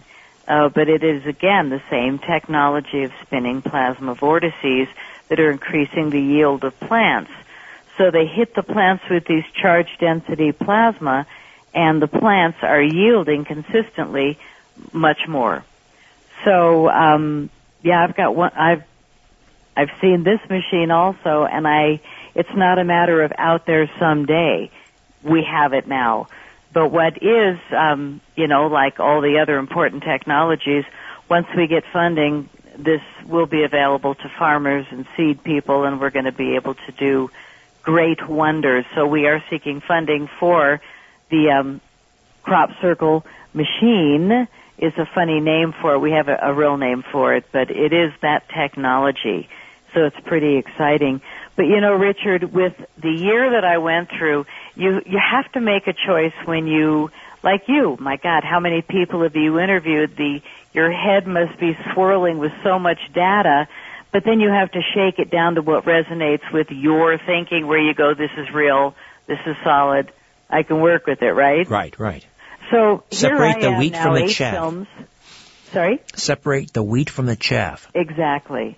[0.48, 4.88] Uh, but it is again the same technology of spinning plasma vortices
[5.28, 7.30] that are increasing the yield of plants.
[7.98, 11.26] So they hit the plants with these charge density plasma
[11.74, 14.38] and the plants are yielding consistently
[14.92, 15.64] much more.
[16.44, 17.50] So, um,
[17.82, 18.82] yeah, I've got one, I've,
[19.76, 22.00] I've seen this machine also and I,
[22.34, 24.70] it's not a matter of out there someday.
[25.22, 26.28] We have it now.
[26.72, 30.84] But what is, um, you know, like all the other important technologies,
[31.28, 36.10] once we get funding, this will be available to farmers and seed people, and we're
[36.10, 37.30] going to be able to do
[37.82, 38.84] great wonders.
[38.94, 40.80] So we are seeking funding for
[41.30, 41.80] the um,
[42.42, 44.46] crop circle machine.
[44.78, 45.98] Is a funny name for it.
[45.98, 49.48] We have a, a real name for it, but it is that technology.
[49.92, 51.20] So it's pretty exciting.
[51.56, 55.60] But you know, Richard, with the year that I went through, you you have to
[55.60, 57.10] make a choice when you
[57.42, 60.16] like you, my God, how many people have you interviewed?
[60.16, 63.66] The your head must be swirling with so much data,
[64.12, 67.80] but then you have to shake it down to what resonates with your thinking, where
[67.80, 68.94] you go, this is real,
[69.26, 70.12] this is solid,
[70.48, 71.68] I can work with it, right?
[71.68, 72.24] Right, right.
[72.70, 74.54] So separate the wheat now, from the chaff.
[74.54, 74.88] Films.
[75.72, 76.02] Sorry.
[76.14, 77.86] Separate the wheat from the chaff.
[77.94, 78.76] Exactly.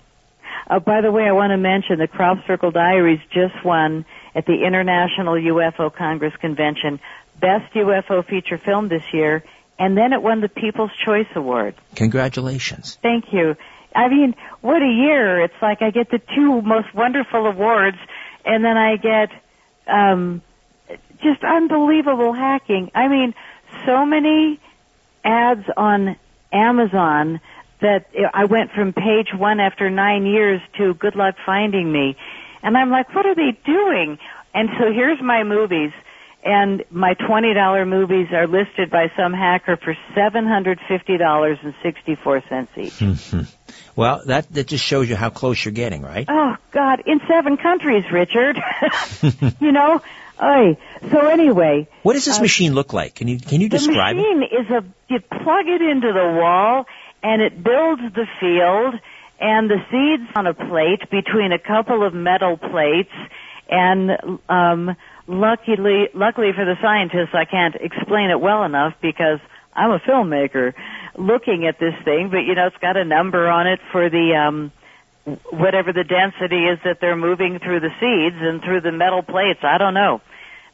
[0.68, 4.46] Uh, by the way, I want to mention the Crop Circle Diaries just won at
[4.46, 7.00] the International UFO Congress Convention
[7.40, 9.42] Best UFO Feature Film this year,
[9.78, 11.74] and then it won the People's Choice Award.
[11.96, 12.98] Congratulations.
[13.02, 13.56] Thank you.
[13.94, 15.42] I mean, what a year.
[15.42, 17.96] It's like I get the two most wonderful awards,
[18.44, 19.30] and then I get
[19.86, 20.42] um,
[21.22, 22.90] just unbelievable hacking.
[22.94, 23.34] I mean,
[23.86, 24.60] so many
[25.24, 26.16] ads on
[26.52, 27.40] Amazon
[27.80, 32.16] that I went from page one after nine years to good luck finding me.
[32.62, 34.18] And I'm like, what are they doing?
[34.54, 35.92] And so here's my movies.
[36.42, 43.02] And my $20 movies are listed by some hacker for $750.64 each.
[43.96, 46.24] Well, that, that just shows you how close you're getting, right?
[46.28, 47.02] Oh, God.
[47.06, 48.56] In seven countries, Richard.
[49.60, 50.00] you know?
[50.42, 50.78] Oy.
[51.10, 51.88] So anyway.
[52.02, 53.14] What does this uh, machine look like?
[53.14, 54.22] Can you, can you describe it?
[54.22, 54.54] The machine it?
[54.54, 56.86] is a, you plug it into the wall
[57.22, 58.94] and it builds the field
[59.40, 63.12] and the seeds on a plate between a couple of metal plates
[63.70, 64.10] and
[64.48, 69.38] um luckily luckily for the scientists I can't explain it well enough because
[69.74, 70.74] I'm a filmmaker
[71.16, 74.34] looking at this thing but you know it's got a number on it for the
[74.34, 74.72] um
[75.50, 79.60] whatever the density is that they're moving through the seeds and through the metal plates
[79.62, 80.20] I don't know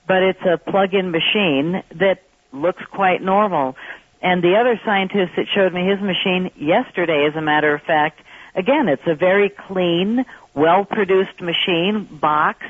[0.07, 3.77] but it's a plug-in machine that looks quite normal
[4.23, 8.21] and the other scientist that showed me his machine yesterday, as a matter of fact,
[8.55, 12.65] again, it's a very clean, well-produced machine box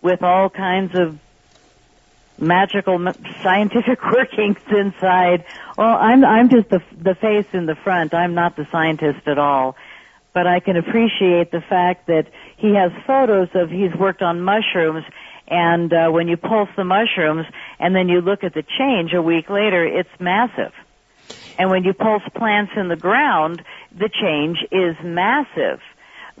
[0.00, 1.18] with all kinds of
[2.38, 2.98] magical
[3.42, 5.44] scientific workings inside.
[5.76, 8.14] Well, I'm I'm just the the face in the front.
[8.14, 9.76] I'm not the scientist at all,
[10.32, 15.04] but I can appreciate the fact that he has photos of he's worked on mushrooms
[15.50, 17.46] and uh, when you pulse the mushrooms
[17.78, 20.72] and then you look at the change a week later, it's massive.
[21.58, 23.62] And when you pulse plants in the ground,
[23.96, 25.80] the change is massive.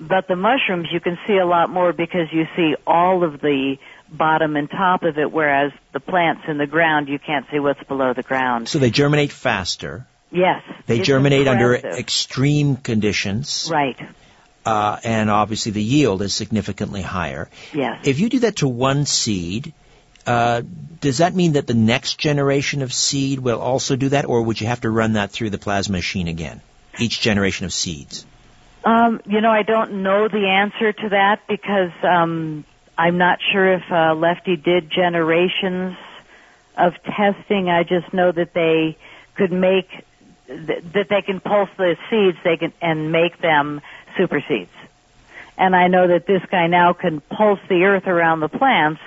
[0.00, 3.78] But the mushrooms you can see a lot more because you see all of the
[4.10, 7.82] bottom and top of it, whereas the plants in the ground, you can't see what's
[7.84, 8.68] below the ground.
[8.68, 10.06] So they germinate faster.
[10.30, 10.62] Yes.
[10.86, 11.84] They germinate impressive.
[11.84, 13.68] under extreme conditions.
[13.72, 13.98] Right
[14.68, 17.48] uh, and obviously the yield is significantly higher.
[17.72, 18.06] Yes.
[18.06, 19.72] If you do that to one seed,
[20.26, 20.60] uh,
[21.00, 24.60] does that mean that the next generation of seed will also do that, or would
[24.60, 26.60] you have to run that through the plasma machine again?
[26.98, 28.26] Each generation of seeds.
[28.84, 32.66] Um, you know, I don't know the answer to that because um,
[32.98, 35.96] I'm not sure if uh, Lefty did generations
[36.76, 37.70] of testing.
[37.70, 38.98] I just know that they
[39.34, 39.88] could make
[40.48, 43.82] that they can pulse the seeds they can and make them
[44.18, 44.70] supersedes.
[45.56, 49.00] And I know that this guy now can pulse the earth around the plants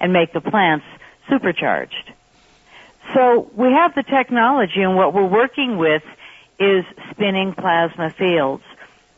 [0.00, 0.86] and make the plants
[1.28, 2.12] supercharged.
[3.14, 6.02] So we have the technology and what we're working with
[6.60, 8.62] is spinning plasma fields.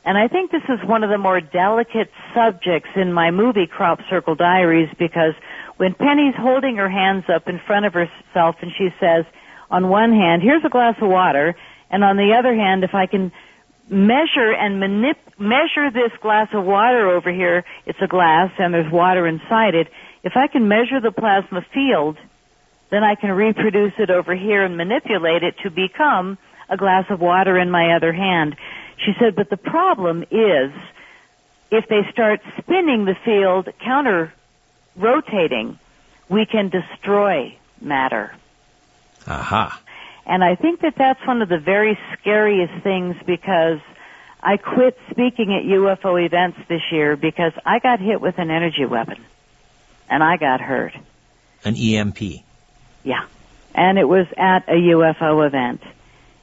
[0.04, 4.00] And I think this is one of the more delicate subjects in my movie Crop
[4.08, 5.34] Circle Diaries because
[5.76, 9.24] when Penny's holding her hands up in front of herself and she says,
[9.70, 11.54] on one hand, here's a glass of water,
[11.90, 13.30] and on the other hand, if I can
[13.90, 17.64] measure and manip- measure this glass of water over here.
[17.86, 19.88] It's a glass and there's water inside it.
[20.22, 22.16] If I can measure the plasma field,
[22.90, 27.20] then I can reproduce it over here and manipulate it to become a glass of
[27.20, 28.56] water in my other hand.
[29.04, 30.72] She said, but the problem is
[31.70, 34.32] if they start spinning the field counter
[34.96, 35.78] rotating,
[36.28, 38.34] we can destroy matter.
[39.26, 39.80] Aha.
[40.30, 43.80] And I think that that's one of the very scariest things because
[44.40, 48.86] I quit speaking at UFO events this year because I got hit with an energy
[48.86, 49.24] weapon.
[50.08, 50.92] And I got hurt.
[51.64, 52.44] An EMP.
[53.02, 53.26] Yeah.
[53.74, 55.82] And it was at a UFO event.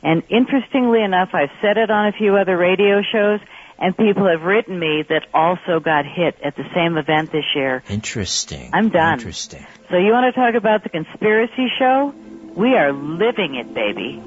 [0.03, 3.39] And interestingly enough, I've said it on a few other radio shows,
[3.79, 7.83] and people have written me that also got hit at the same event this year.
[7.87, 8.69] Interesting.
[8.73, 9.13] I'm done.
[9.13, 9.65] Interesting.
[9.89, 12.13] So you want to talk about the conspiracy show?
[12.57, 14.19] We are living it, baby.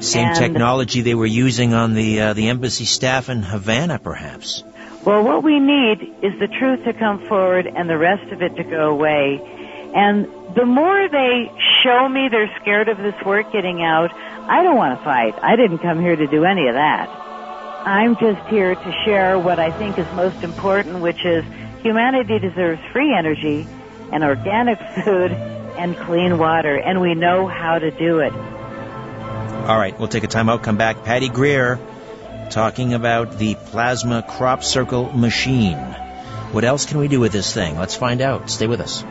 [0.00, 4.62] Same and, technology they were using on the uh, the embassy staff in Havana, perhaps.
[5.04, 8.54] Well, what we need is the truth to come forward and the rest of it
[8.54, 9.42] to go away.
[9.92, 11.50] And the more they
[11.82, 15.34] show me they're scared of this work getting out, I don't want to fight.
[15.42, 17.08] I didn't come here to do any of that.
[17.08, 21.44] I'm just here to share what I think is most important, which is
[21.82, 23.66] humanity deserves free energy
[24.12, 28.34] and organic food and clean water, and we know how to do it.
[28.34, 31.04] All right, we'll take a time out, come back.
[31.04, 31.80] Patty Greer
[32.50, 35.78] talking about the plasma crop circle machine.
[36.52, 37.78] What else can we do with this thing?
[37.78, 38.50] Let's find out.
[38.50, 39.04] Stay with us.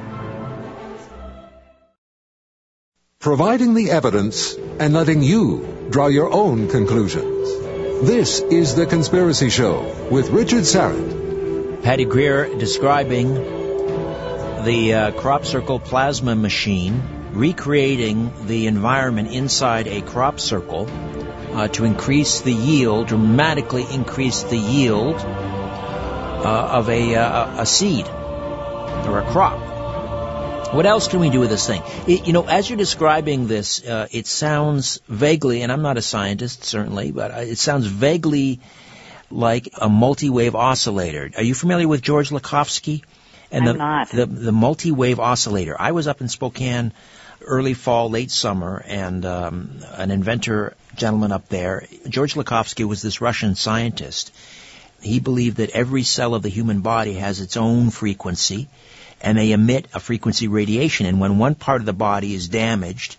[3.19, 8.07] Providing the evidence and letting you draw your own conclusions.
[8.07, 11.81] This is The Conspiracy Show with Richard Syrett.
[11.81, 13.58] Patty Greer describing
[14.63, 17.01] the uh, crop circle plasma machine,
[17.31, 20.87] recreating the environment inside a crop circle
[21.53, 28.07] uh, to increase the yield, dramatically increase the yield uh, of a, uh, a seed
[28.07, 30.73] or a crop.
[30.73, 31.81] What else can we do with this thing?
[32.07, 36.01] It, you know, as you're describing this, uh, it sounds vaguely, and I'm not a
[36.01, 38.59] scientist certainly, but it sounds vaguely
[39.31, 41.31] like a multi-wave oscillator.
[41.35, 43.03] Are you familiar with George Lakhovsky?
[43.51, 44.09] And I'm the, not.
[44.09, 45.75] The, the multi-wave oscillator.
[45.79, 46.93] I was up in Spokane
[47.41, 53.21] early fall, late summer, and um, an inventor gentleman up there, George Lakhovsky, was this
[53.21, 54.31] Russian scientist.
[55.01, 58.67] He believed that every cell of the human body has its own frequency,
[59.21, 61.05] and they emit a frequency radiation.
[61.05, 63.15] And when one part of the body is damaged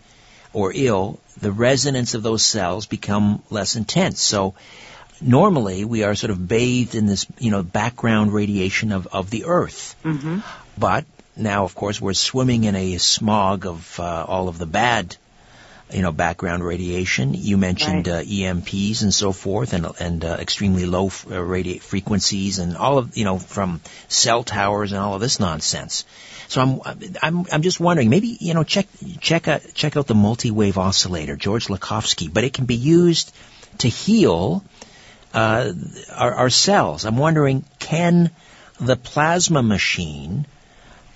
[0.52, 4.20] or ill, the resonance of those cells become less intense.
[4.20, 4.54] So
[5.20, 9.44] normally we are sort of bathed in this, you know, background radiation of, of the
[9.44, 9.96] earth.
[10.04, 10.38] Mm-hmm.
[10.78, 11.04] But
[11.36, 15.16] now, of course, we're swimming in a smog of uh, all of the bad,
[15.92, 17.34] you know, background radiation.
[17.34, 18.20] You mentioned Right.
[18.20, 22.76] uh, EMPs and so forth, and and uh, extremely low f- uh, radi- frequencies, and
[22.76, 26.04] all of you know from cell towers and all of this nonsense.
[26.48, 26.80] So I'm
[27.22, 28.86] I'm I'm just wondering, maybe you know, check
[29.20, 33.32] check out check out the multi-wave oscillator, George Lakhovsky, but it can be used
[33.78, 34.64] to heal
[35.34, 35.72] uh,
[36.14, 37.04] our, our cells.
[37.04, 38.30] I'm wondering, can
[38.80, 40.46] the plasma machine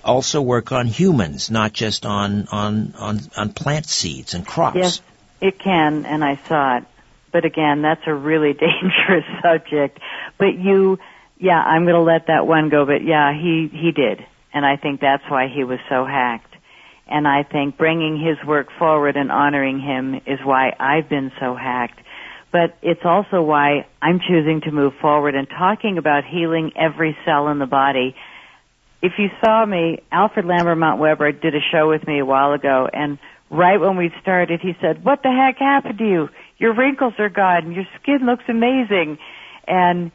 [0.03, 4.77] also work on humans, not just on on on, on plant seeds and crops?
[4.77, 5.01] Yes,
[5.41, 6.83] it can, and I saw it.
[7.31, 9.99] But again, that's a really dangerous subject.
[10.37, 10.99] But you,
[11.37, 12.85] yeah, I'm going to let that one go.
[12.85, 16.53] But yeah, he he did, and I think that's why he was so hacked.
[17.07, 21.53] And I think bringing his work forward and honoring him is why I've been so
[21.53, 21.99] hacked.
[22.55, 27.49] But it's also why I'm choosing to move forward and talking about healing every cell
[27.49, 28.15] in the body
[29.05, 32.89] if you saw me, Alfred Lambremont Webre did a show with me a while ago,
[32.91, 33.19] and
[33.51, 36.29] right when we started, he said, "What the heck happened to you?
[36.57, 37.71] Your wrinkles are gone.
[37.71, 39.19] Your skin looks amazing."
[39.67, 40.11] And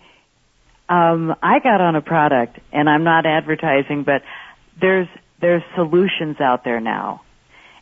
[0.88, 4.22] um, I got on a product, and I'm not advertising, but
[4.80, 5.08] there's
[5.40, 7.22] there's solutions out there now,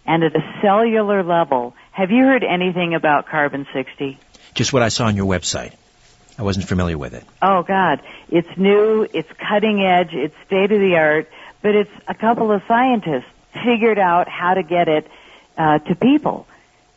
[0.04, 1.74] and at a cellular level.
[1.92, 4.18] Have you heard anything about carbon 60?
[4.54, 5.72] Just what I saw on your website.
[6.38, 7.24] I wasn't familiar with it.
[7.42, 11.28] Oh God, it's new, it's cutting edge, it's state of the art,
[11.62, 13.26] but it's a couple of scientists
[13.64, 15.10] figured out how to get it
[15.56, 16.46] uh, to people.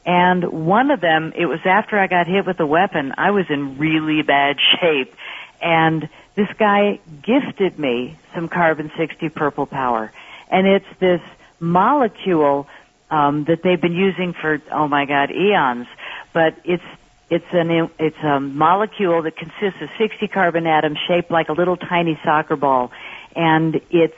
[0.06, 3.14] And one of them, it was after I got hit with a weapon.
[3.18, 5.14] I was in really bad shape,
[5.62, 10.12] and this guy gifted me some carbon 60 purple power,
[10.50, 11.22] and it's this
[11.60, 12.68] molecule
[13.10, 15.88] um, that they've been using for oh my God eons,
[16.34, 16.84] but it's
[17.32, 21.78] it's an it's a molecule that consists of 60 carbon atoms shaped like a little
[21.78, 22.92] tiny soccer ball,
[23.36, 24.18] and it's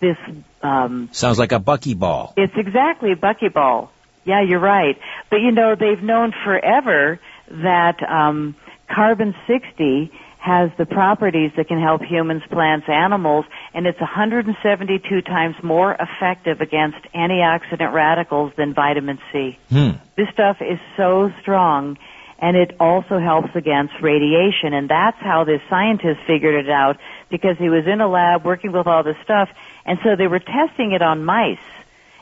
[0.00, 0.16] this.
[0.60, 2.32] Um, Sounds like a buckyball.
[2.36, 3.90] it's exactly a buckyball.
[4.24, 4.98] Yeah, you're right.
[5.30, 8.56] But you know they've known forever that um,
[8.92, 15.54] carbon 60 has the properties that can help humans, plants, animals, and it's 172 times
[15.62, 19.58] more effective against antioxidant radicals than vitamin C.
[19.70, 19.90] Hmm.
[20.16, 21.98] This stuff is so strong
[22.38, 24.72] and it also helps against radiation.
[24.72, 26.98] And that's how this scientist figured it out
[27.30, 29.48] because he was in a lab working with all this stuff
[29.88, 31.58] and so they were testing it on mice.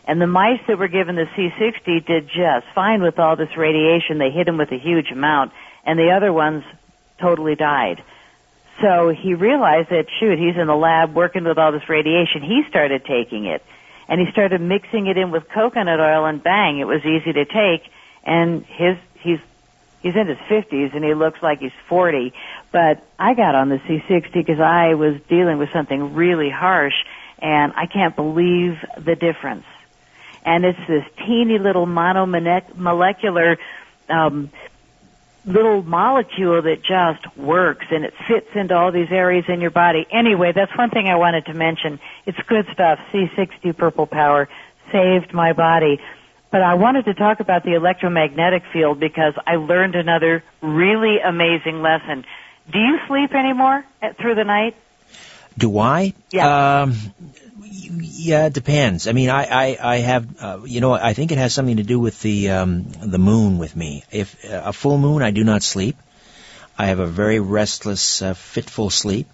[0.07, 4.19] And the mice that were given the C60 did just fine with all this radiation.
[4.19, 5.53] They hit him with a huge amount
[5.85, 6.63] and the other ones
[7.21, 8.05] totally died.
[8.81, 12.43] So he realized that shoot he's in the lab working with all this radiation.
[12.43, 13.65] He started taking it.
[14.09, 17.45] And he started mixing it in with coconut oil and bang it was easy to
[17.45, 17.91] take.
[18.23, 19.41] And his he's
[20.03, 22.33] he's in his 50s and he looks like he's 40
[22.73, 26.95] but I got on the C60 because I was dealing with something really harsh
[27.39, 29.65] and I can't believe the difference
[30.45, 33.59] and it's this teeny little monomolecular
[34.09, 34.51] um,
[35.47, 40.07] little molecule that just works and it fits into all these areas in your body.
[40.11, 42.01] Anyway, that's one thing I wanted to mention.
[42.27, 42.99] It's good stuff.
[43.13, 44.49] C60 Purple Power
[44.91, 46.01] saved my body.
[46.51, 51.83] But I wanted to talk about the electromagnetic field because I learned another really amazing
[51.83, 52.25] lesson.
[52.73, 54.77] Do you sleep anymore at, through the night?
[55.59, 56.15] Do I?
[56.31, 56.83] Yeah.
[56.83, 56.95] Um,
[57.59, 59.07] Yeah, it depends.
[59.09, 61.83] I mean, I, I, I have, uh, you know, I think it has something to
[61.83, 64.05] do with the, um, the moon with me.
[64.11, 65.97] If uh, a full moon, I do not sleep.
[66.79, 69.27] I have a very restless, uh, fitful sleep.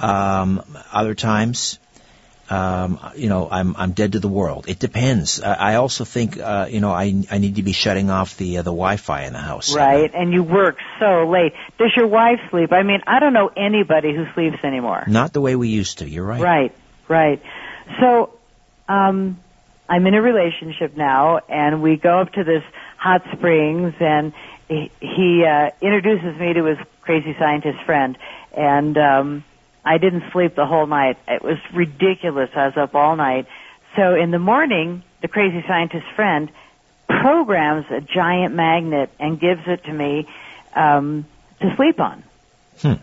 [0.00, 1.78] Um, other times,
[2.52, 4.66] um, you know, I'm I'm dead to the world.
[4.68, 5.40] It depends.
[5.40, 8.58] Uh, I also think, uh, you know, I I need to be shutting off the
[8.58, 9.74] uh, the Wi-Fi in the house.
[9.74, 11.54] Right, and you work so late.
[11.78, 12.72] Does your wife sleep?
[12.72, 15.04] I mean, I don't know anybody who sleeps anymore.
[15.06, 16.08] Not the way we used to.
[16.08, 16.42] You're right.
[16.42, 16.76] Right,
[17.08, 17.42] right.
[18.00, 18.38] So,
[18.86, 19.38] um,
[19.88, 22.64] I'm in a relationship now, and we go up to this
[22.98, 24.32] hot springs, and
[24.68, 28.16] he, he uh, introduces me to his crazy scientist friend,
[28.52, 29.44] and um,
[29.84, 31.18] I didn't sleep the whole night.
[31.26, 32.50] It was ridiculous.
[32.54, 33.46] I was up all night.
[33.96, 36.50] So in the morning, the crazy scientist friend
[37.08, 40.28] programs a giant magnet and gives it to me
[40.74, 41.26] um,
[41.60, 42.22] to sleep on.
[42.80, 42.94] Hmm.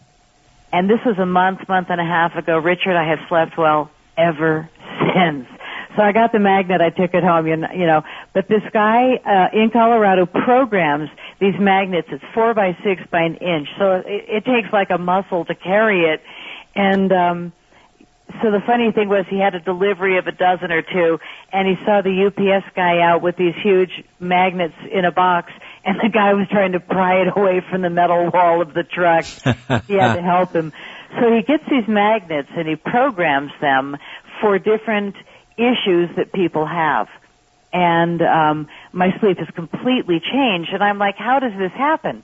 [0.72, 2.58] And this was a month, month and a half ago.
[2.58, 4.70] Richard, I have slept well ever
[5.14, 5.48] since.
[5.96, 6.82] So I got the magnet.
[6.82, 7.48] I took it home.
[7.48, 8.04] You know,
[8.34, 11.10] but this guy uh, in Colorado programs
[11.40, 12.08] these magnets.
[12.12, 15.56] It's four by six by an inch, so it, it takes like a muscle to
[15.56, 16.22] carry it
[16.76, 17.54] and um,
[18.42, 21.20] so the funny thing was he had a delivery of a dozen or two,
[21.52, 25.52] and he saw the UPS guy out with these huge magnets in a box,
[25.84, 28.84] and the guy was trying to pry it away from the metal wall of the
[28.84, 29.26] truck.
[29.88, 30.72] he had to help him.
[31.20, 33.98] So he gets these magnets and he programs them
[34.42, 35.16] for different
[35.58, 37.08] issues that people have.
[37.74, 42.24] And um, my sleep has completely changed, and I'm like, how does this happen?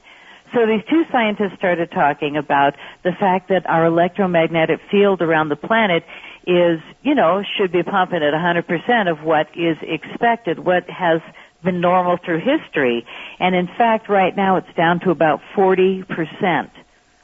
[0.55, 5.57] So these two scientists started talking about the fact that our electromagnetic field around the
[5.57, 6.05] planet
[6.47, 11.19] is, you know, should be pumping at 100% of what is expected, what has
[11.61, 13.05] been normal through history.
[13.37, 16.69] And in fact, right now it's down to about 40%,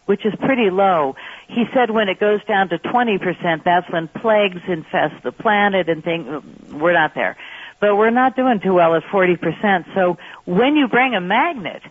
[0.07, 1.15] which is pretty low.
[1.47, 6.03] He said when it goes down to 20%, that's when plagues infest the planet and
[6.03, 6.27] things,
[6.69, 7.37] we're not there.
[7.79, 9.85] But we're not doing too well at 40%.
[9.95, 11.81] So when you bring a magnet,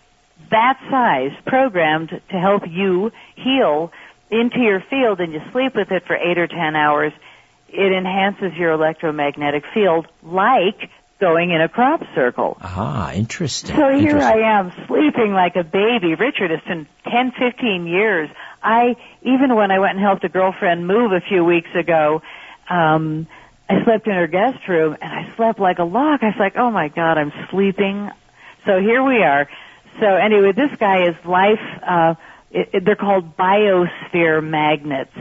[0.51, 3.91] that size programmed to help you heal
[4.29, 7.11] into your field and you sleep with it for eight or ten hours,
[7.69, 10.89] it enhances your electromagnetic field like
[11.19, 12.57] going in a crop circle.
[12.61, 13.75] Ah, interesting.
[13.75, 14.21] So here interesting.
[14.21, 16.15] I am sleeping like a baby.
[16.15, 18.29] Richard, it's been 10, 15 years.
[18.61, 22.21] I, even when I went and helped a girlfriend move a few weeks ago,
[22.69, 23.27] um,
[23.69, 26.23] I slept in her guest room and I slept like a log.
[26.23, 28.09] I was like, oh my god, I'm sleeping.
[28.65, 29.47] So here we are.
[29.99, 31.59] So anyway, this guy is life.
[31.85, 32.15] Uh,
[32.51, 35.15] it, it, they're called biosphere magnets,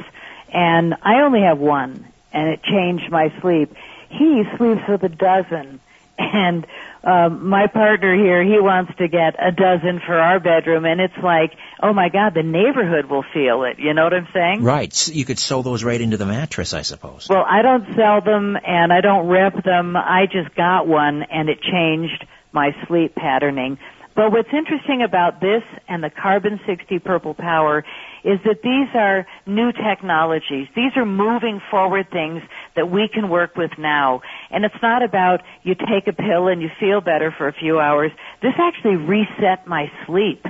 [0.52, 3.74] and I only have one, and it changed my sleep.
[4.08, 5.80] He sleeps with a dozen,
[6.18, 6.66] and
[7.02, 11.16] um, my partner here, he wants to get a dozen for our bedroom, and it's
[11.22, 11.52] like,
[11.82, 13.78] oh my God, the neighborhood will feel it.
[13.78, 14.62] You know what I'm saying?
[14.62, 14.92] Right.
[14.92, 17.26] So you could sew those right into the mattress, I suppose.
[17.28, 19.96] Well, I don't sell them, and I don't rep them.
[19.96, 23.78] I just got one, and it changed my sleep patterning.
[24.20, 27.86] But what's interesting about this and the Carbon 60 Purple Power
[28.22, 30.68] is that these are new technologies.
[30.76, 32.42] These are moving forward things
[32.76, 34.20] that we can work with now.
[34.50, 37.80] And it's not about you take a pill and you feel better for a few
[37.80, 38.12] hours.
[38.42, 40.44] This actually reset my sleep.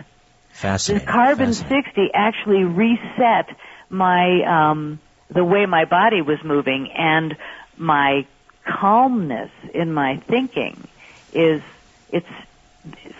[0.49, 1.07] Fascinating.
[1.07, 1.93] The Carbon Fascinating.
[1.93, 3.57] 60 actually reset
[3.89, 4.99] my, um,
[5.33, 7.37] the way my body was moving and
[7.77, 8.27] my
[8.66, 10.89] calmness in my thinking
[11.33, 11.62] is,
[12.11, 12.27] it's,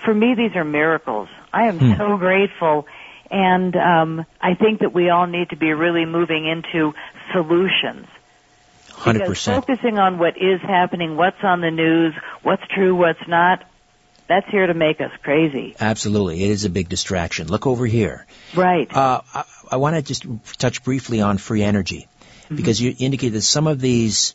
[0.05, 1.29] for me, these are miracles.
[1.53, 1.97] I am Hmm.
[1.97, 2.87] so grateful.
[3.31, 6.95] And um, I think that we all need to be really moving into
[7.33, 8.07] solutions.
[8.93, 9.65] Hundred Because percent.
[9.67, 13.63] focusing on what is happening, what's on the news, what's true, what's not,
[14.27, 15.75] that's here to make us crazy.
[15.81, 17.47] Absolutely, it is a big distraction.
[17.49, 18.27] Look over here.
[18.55, 18.93] Right.
[18.95, 20.27] Uh, I, I want to just
[20.59, 22.09] touch briefly on free energy
[22.55, 24.35] because you indicated that some of these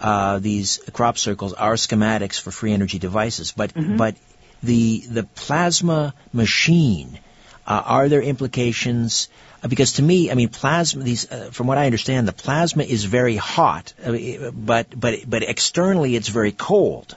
[0.00, 4.14] uh, these crop circles are schematics for free energy devices, but but
[4.62, 7.18] the the plasma machine.
[7.66, 9.28] Uh, are there implications?
[9.62, 11.02] Uh, because to me, I mean, plasma.
[11.02, 15.42] These, uh, from what I understand, the plasma is very hot, uh, but but but
[15.42, 17.16] externally it's very cold.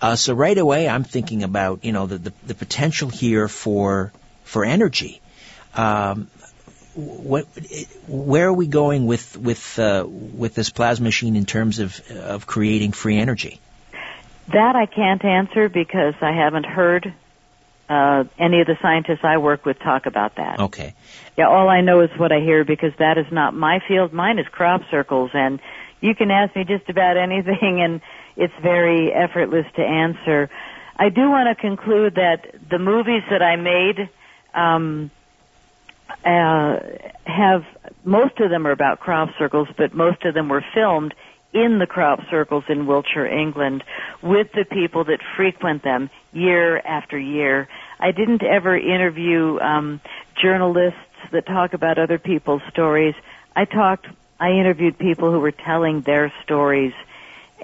[0.00, 4.12] Uh, so right away, I'm thinking about you know the the, the potential here for
[4.44, 5.20] for energy.
[5.74, 6.28] Um,
[6.94, 7.46] what,
[8.08, 12.46] where are we going with with uh, with this plasma machine in terms of of
[12.46, 13.60] creating free energy?
[14.52, 17.12] That I can't answer because I haven't heard
[17.88, 20.60] uh, any of the scientists I work with talk about that.
[20.60, 20.94] Okay,
[21.36, 24.12] Yeah, all I know is what I hear because that is not my field.
[24.12, 25.60] Mine is crop circles, and
[26.00, 28.00] you can ask me just about anything, and
[28.36, 30.50] it's very effortless to answer.
[30.96, 34.08] I do want to conclude that the movies that I made
[34.52, 35.10] um,
[36.24, 36.80] uh,
[37.24, 37.64] have
[38.04, 41.14] most of them are about crop circles, but most of them were filmed
[41.64, 43.82] in the crop circles in Wiltshire, England,
[44.22, 47.68] with the people that frequent them year after year.
[47.98, 50.00] I didn't ever interview um,
[50.40, 50.98] journalists
[51.32, 53.14] that talk about other people's stories.
[53.56, 54.06] I talked,
[54.38, 56.94] I interviewed people who were telling their stories.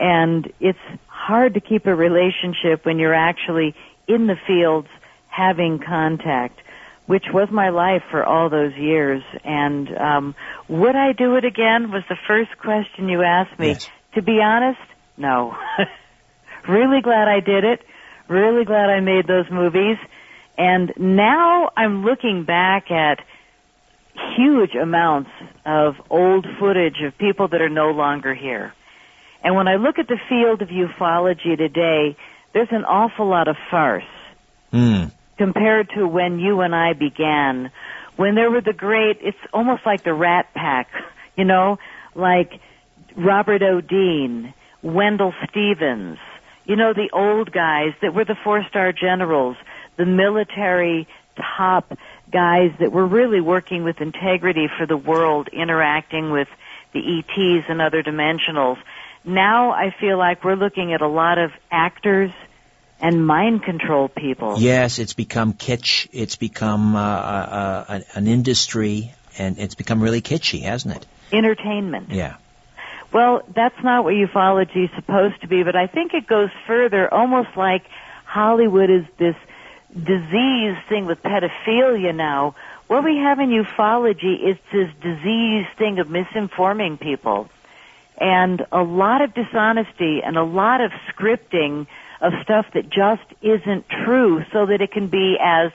[0.00, 3.74] And it's hard to keep a relationship when you're actually
[4.08, 4.88] in the fields
[5.28, 6.60] having contact,
[7.06, 9.22] which was my life for all those years.
[9.44, 10.34] And um,
[10.68, 11.90] would I do it again?
[11.90, 13.68] Was the first question you asked me.
[13.68, 13.90] Yes.
[14.14, 14.80] To be honest,
[15.16, 15.56] no.
[16.68, 17.80] really glad I did it.
[18.28, 19.96] Really glad I made those movies.
[20.56, 23.18] And now I'm looking back at
[24.36, 25.30] huge amounts
[25.66, 28.72] of old footage of people that are no longer here.
[29.42, 32.16] And when I look at the field of ufology today,
[32.54, 34.04] there's an awful lot of farce
[34.74, 35.12] Mm.
[35.36, 37.70] Compared to when you and I began.
[38.16, 40.88] When there were the great, it's almost like the Rat Pack,
[41.36, 41.78] you know,
[42.14, 42.60] like
[43.16, 44.54] Robert O'Dean,
[44.84, 46.18] Wendelle Stevens,
[46.64, 49.56] you know, the old guys that were the four-star generals,
[49.96, 51.06] the military
[51.36, 51.92] top
[52.32, 56.48] guys that were really working with integrity for the world, interacting with
[56.92, 58.78] the ETs and other dimensionals.
[59.24, 62.30] Now I feel like we're looking at a lot of actors
[63.04, 64.58] and mind control people.
[64.58, 66.08] Yes, it's become kitsch.
[66.10, 71.06] It's become uh, uh, uh, an industry, and it's become really kitschy, hasn't it?
[71.30, 72.10] Entertainment.
[72.10, 72.36] Yeah.
[73.12, 77.12] Well, that's not what ufology is supposed to be, but I think it goes further,
[77.12, 77.84] almost like
[78.24, 79.36] Hollywood is this
[79.92, 82.56] disease thing with pedophilia now.
[82.86, 87.50] What we have in ufology is this disease thing of misinforming people.
[88.16, 91.86] And a lot of dishonesty and a lot of scripting
[92.24, 95.70] of stuff that just isn't true so that it can be as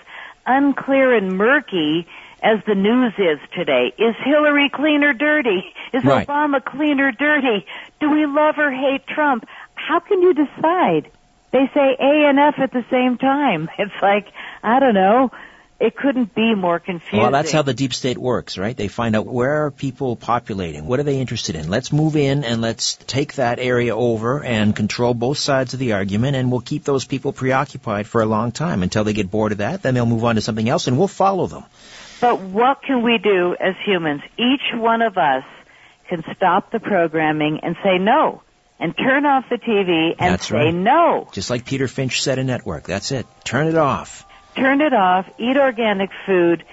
[0.45, 2.07] unclear and murky
[2.41, 3.93] as the news is today.
[3.97, 5.63] Is Hillary clean or dirty?
[5.93, 6.27] Is Right.
[6.27, 7.65] Obama clean or dirty?
[7.99, 9.45] Do we love or hate Trump?
[9.75, 11.11] How can you decide?
[11.51, 13.69] They say A and F at the same time.
[13.77, 14.27] It's like,
[14.63, 15.31] I don't know.
[15.79, 17.19] It couldn't be more confusing.
[17.19, 18.75] Well, that's how the deep state works, right?
[18.75, 21.69] They find out where are people populating, what are they interested in.
[21.69, 25.93] Let's move in and let's take that area over and control both sides of the
[25.93, 29.53] argument, and we'll keep those people preoccupied for a long time until they get bored
[29.53, 29.81] of that.
[29.81, 31.63] Then they'll move on to something else, and we'll follow them.
[32.19, 34.21] But what can we do as humans?
[34.37, 35.45] Each one of us
[36.09, 38.41] can stop the programming and say no,
[38.81, 40.73] and turn off the TV and That's say right.
[40.73, 41.29] no.
[41.31, 42.83] Just like Peter Finch said in Network.
[42.83, 43.25] That's it.
[43.45, 44.25] Turn it off.
[44.59, 45.25] Turn it off.
[45.37, 46.65] Eat organic food.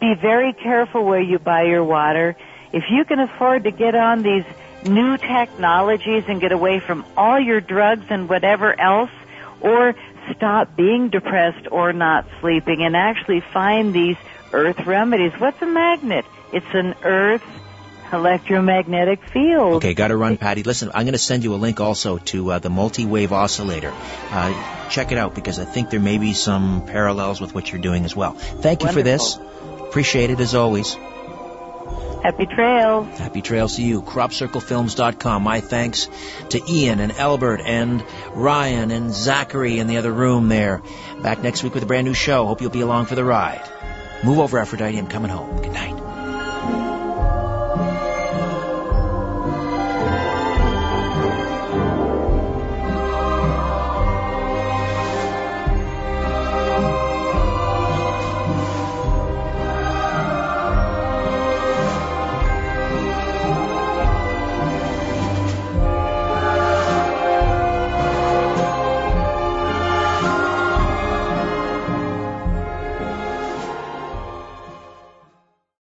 [0.00, 2.36] Be very careful where you buy your water.
[2.72, 4.44] If you can afford to get on these
[4.84, 9.10] new technologies and get away from all your drugs and whatever else,
[9.60, 9.94] or
[10.34, 14.16] stop being depressed or not sleeping and actually find these
[14.52, 15.32] earth remedies.
[15.38, 16.24] What's a magnet?
[16.52, 17.44] It's an earth
[18.12, 19.74] electromagnetic field.
[19.74, 20.62] Okay, got to run, Patty.
[20.62, 23.92] Listen, I'm going to send you a link also to uh, the multi-wave oscillator.
[24.30, 27.80] Uh, check it out because I think there may be some parallels with what you're
[27.80, 28.34] doing as well.
[28.34, 29.36] Thank you for this.
[29.36, 30.96] Appreciate it as always.
[32.24, 33.18] Happy trails.
[33.18, 34.00] Happy trails to you.
[34.00, 35.42] CropCircleFilms.com.
[35.42, 36.08] My thanks
[36.48, 38.02] to Ian and Albert and
[38.32, 40.80] Ryan and Zachary in the other room there.
[41.22, 42.46] Back next week with a brand new show.
[42.46, 43.62] Hope you'll be along for the ride.
[44.24, 44.96] Move over, Aphrodite.
[44.96, 45.60] I'm coming home.
[45.60, 46.13] Good night.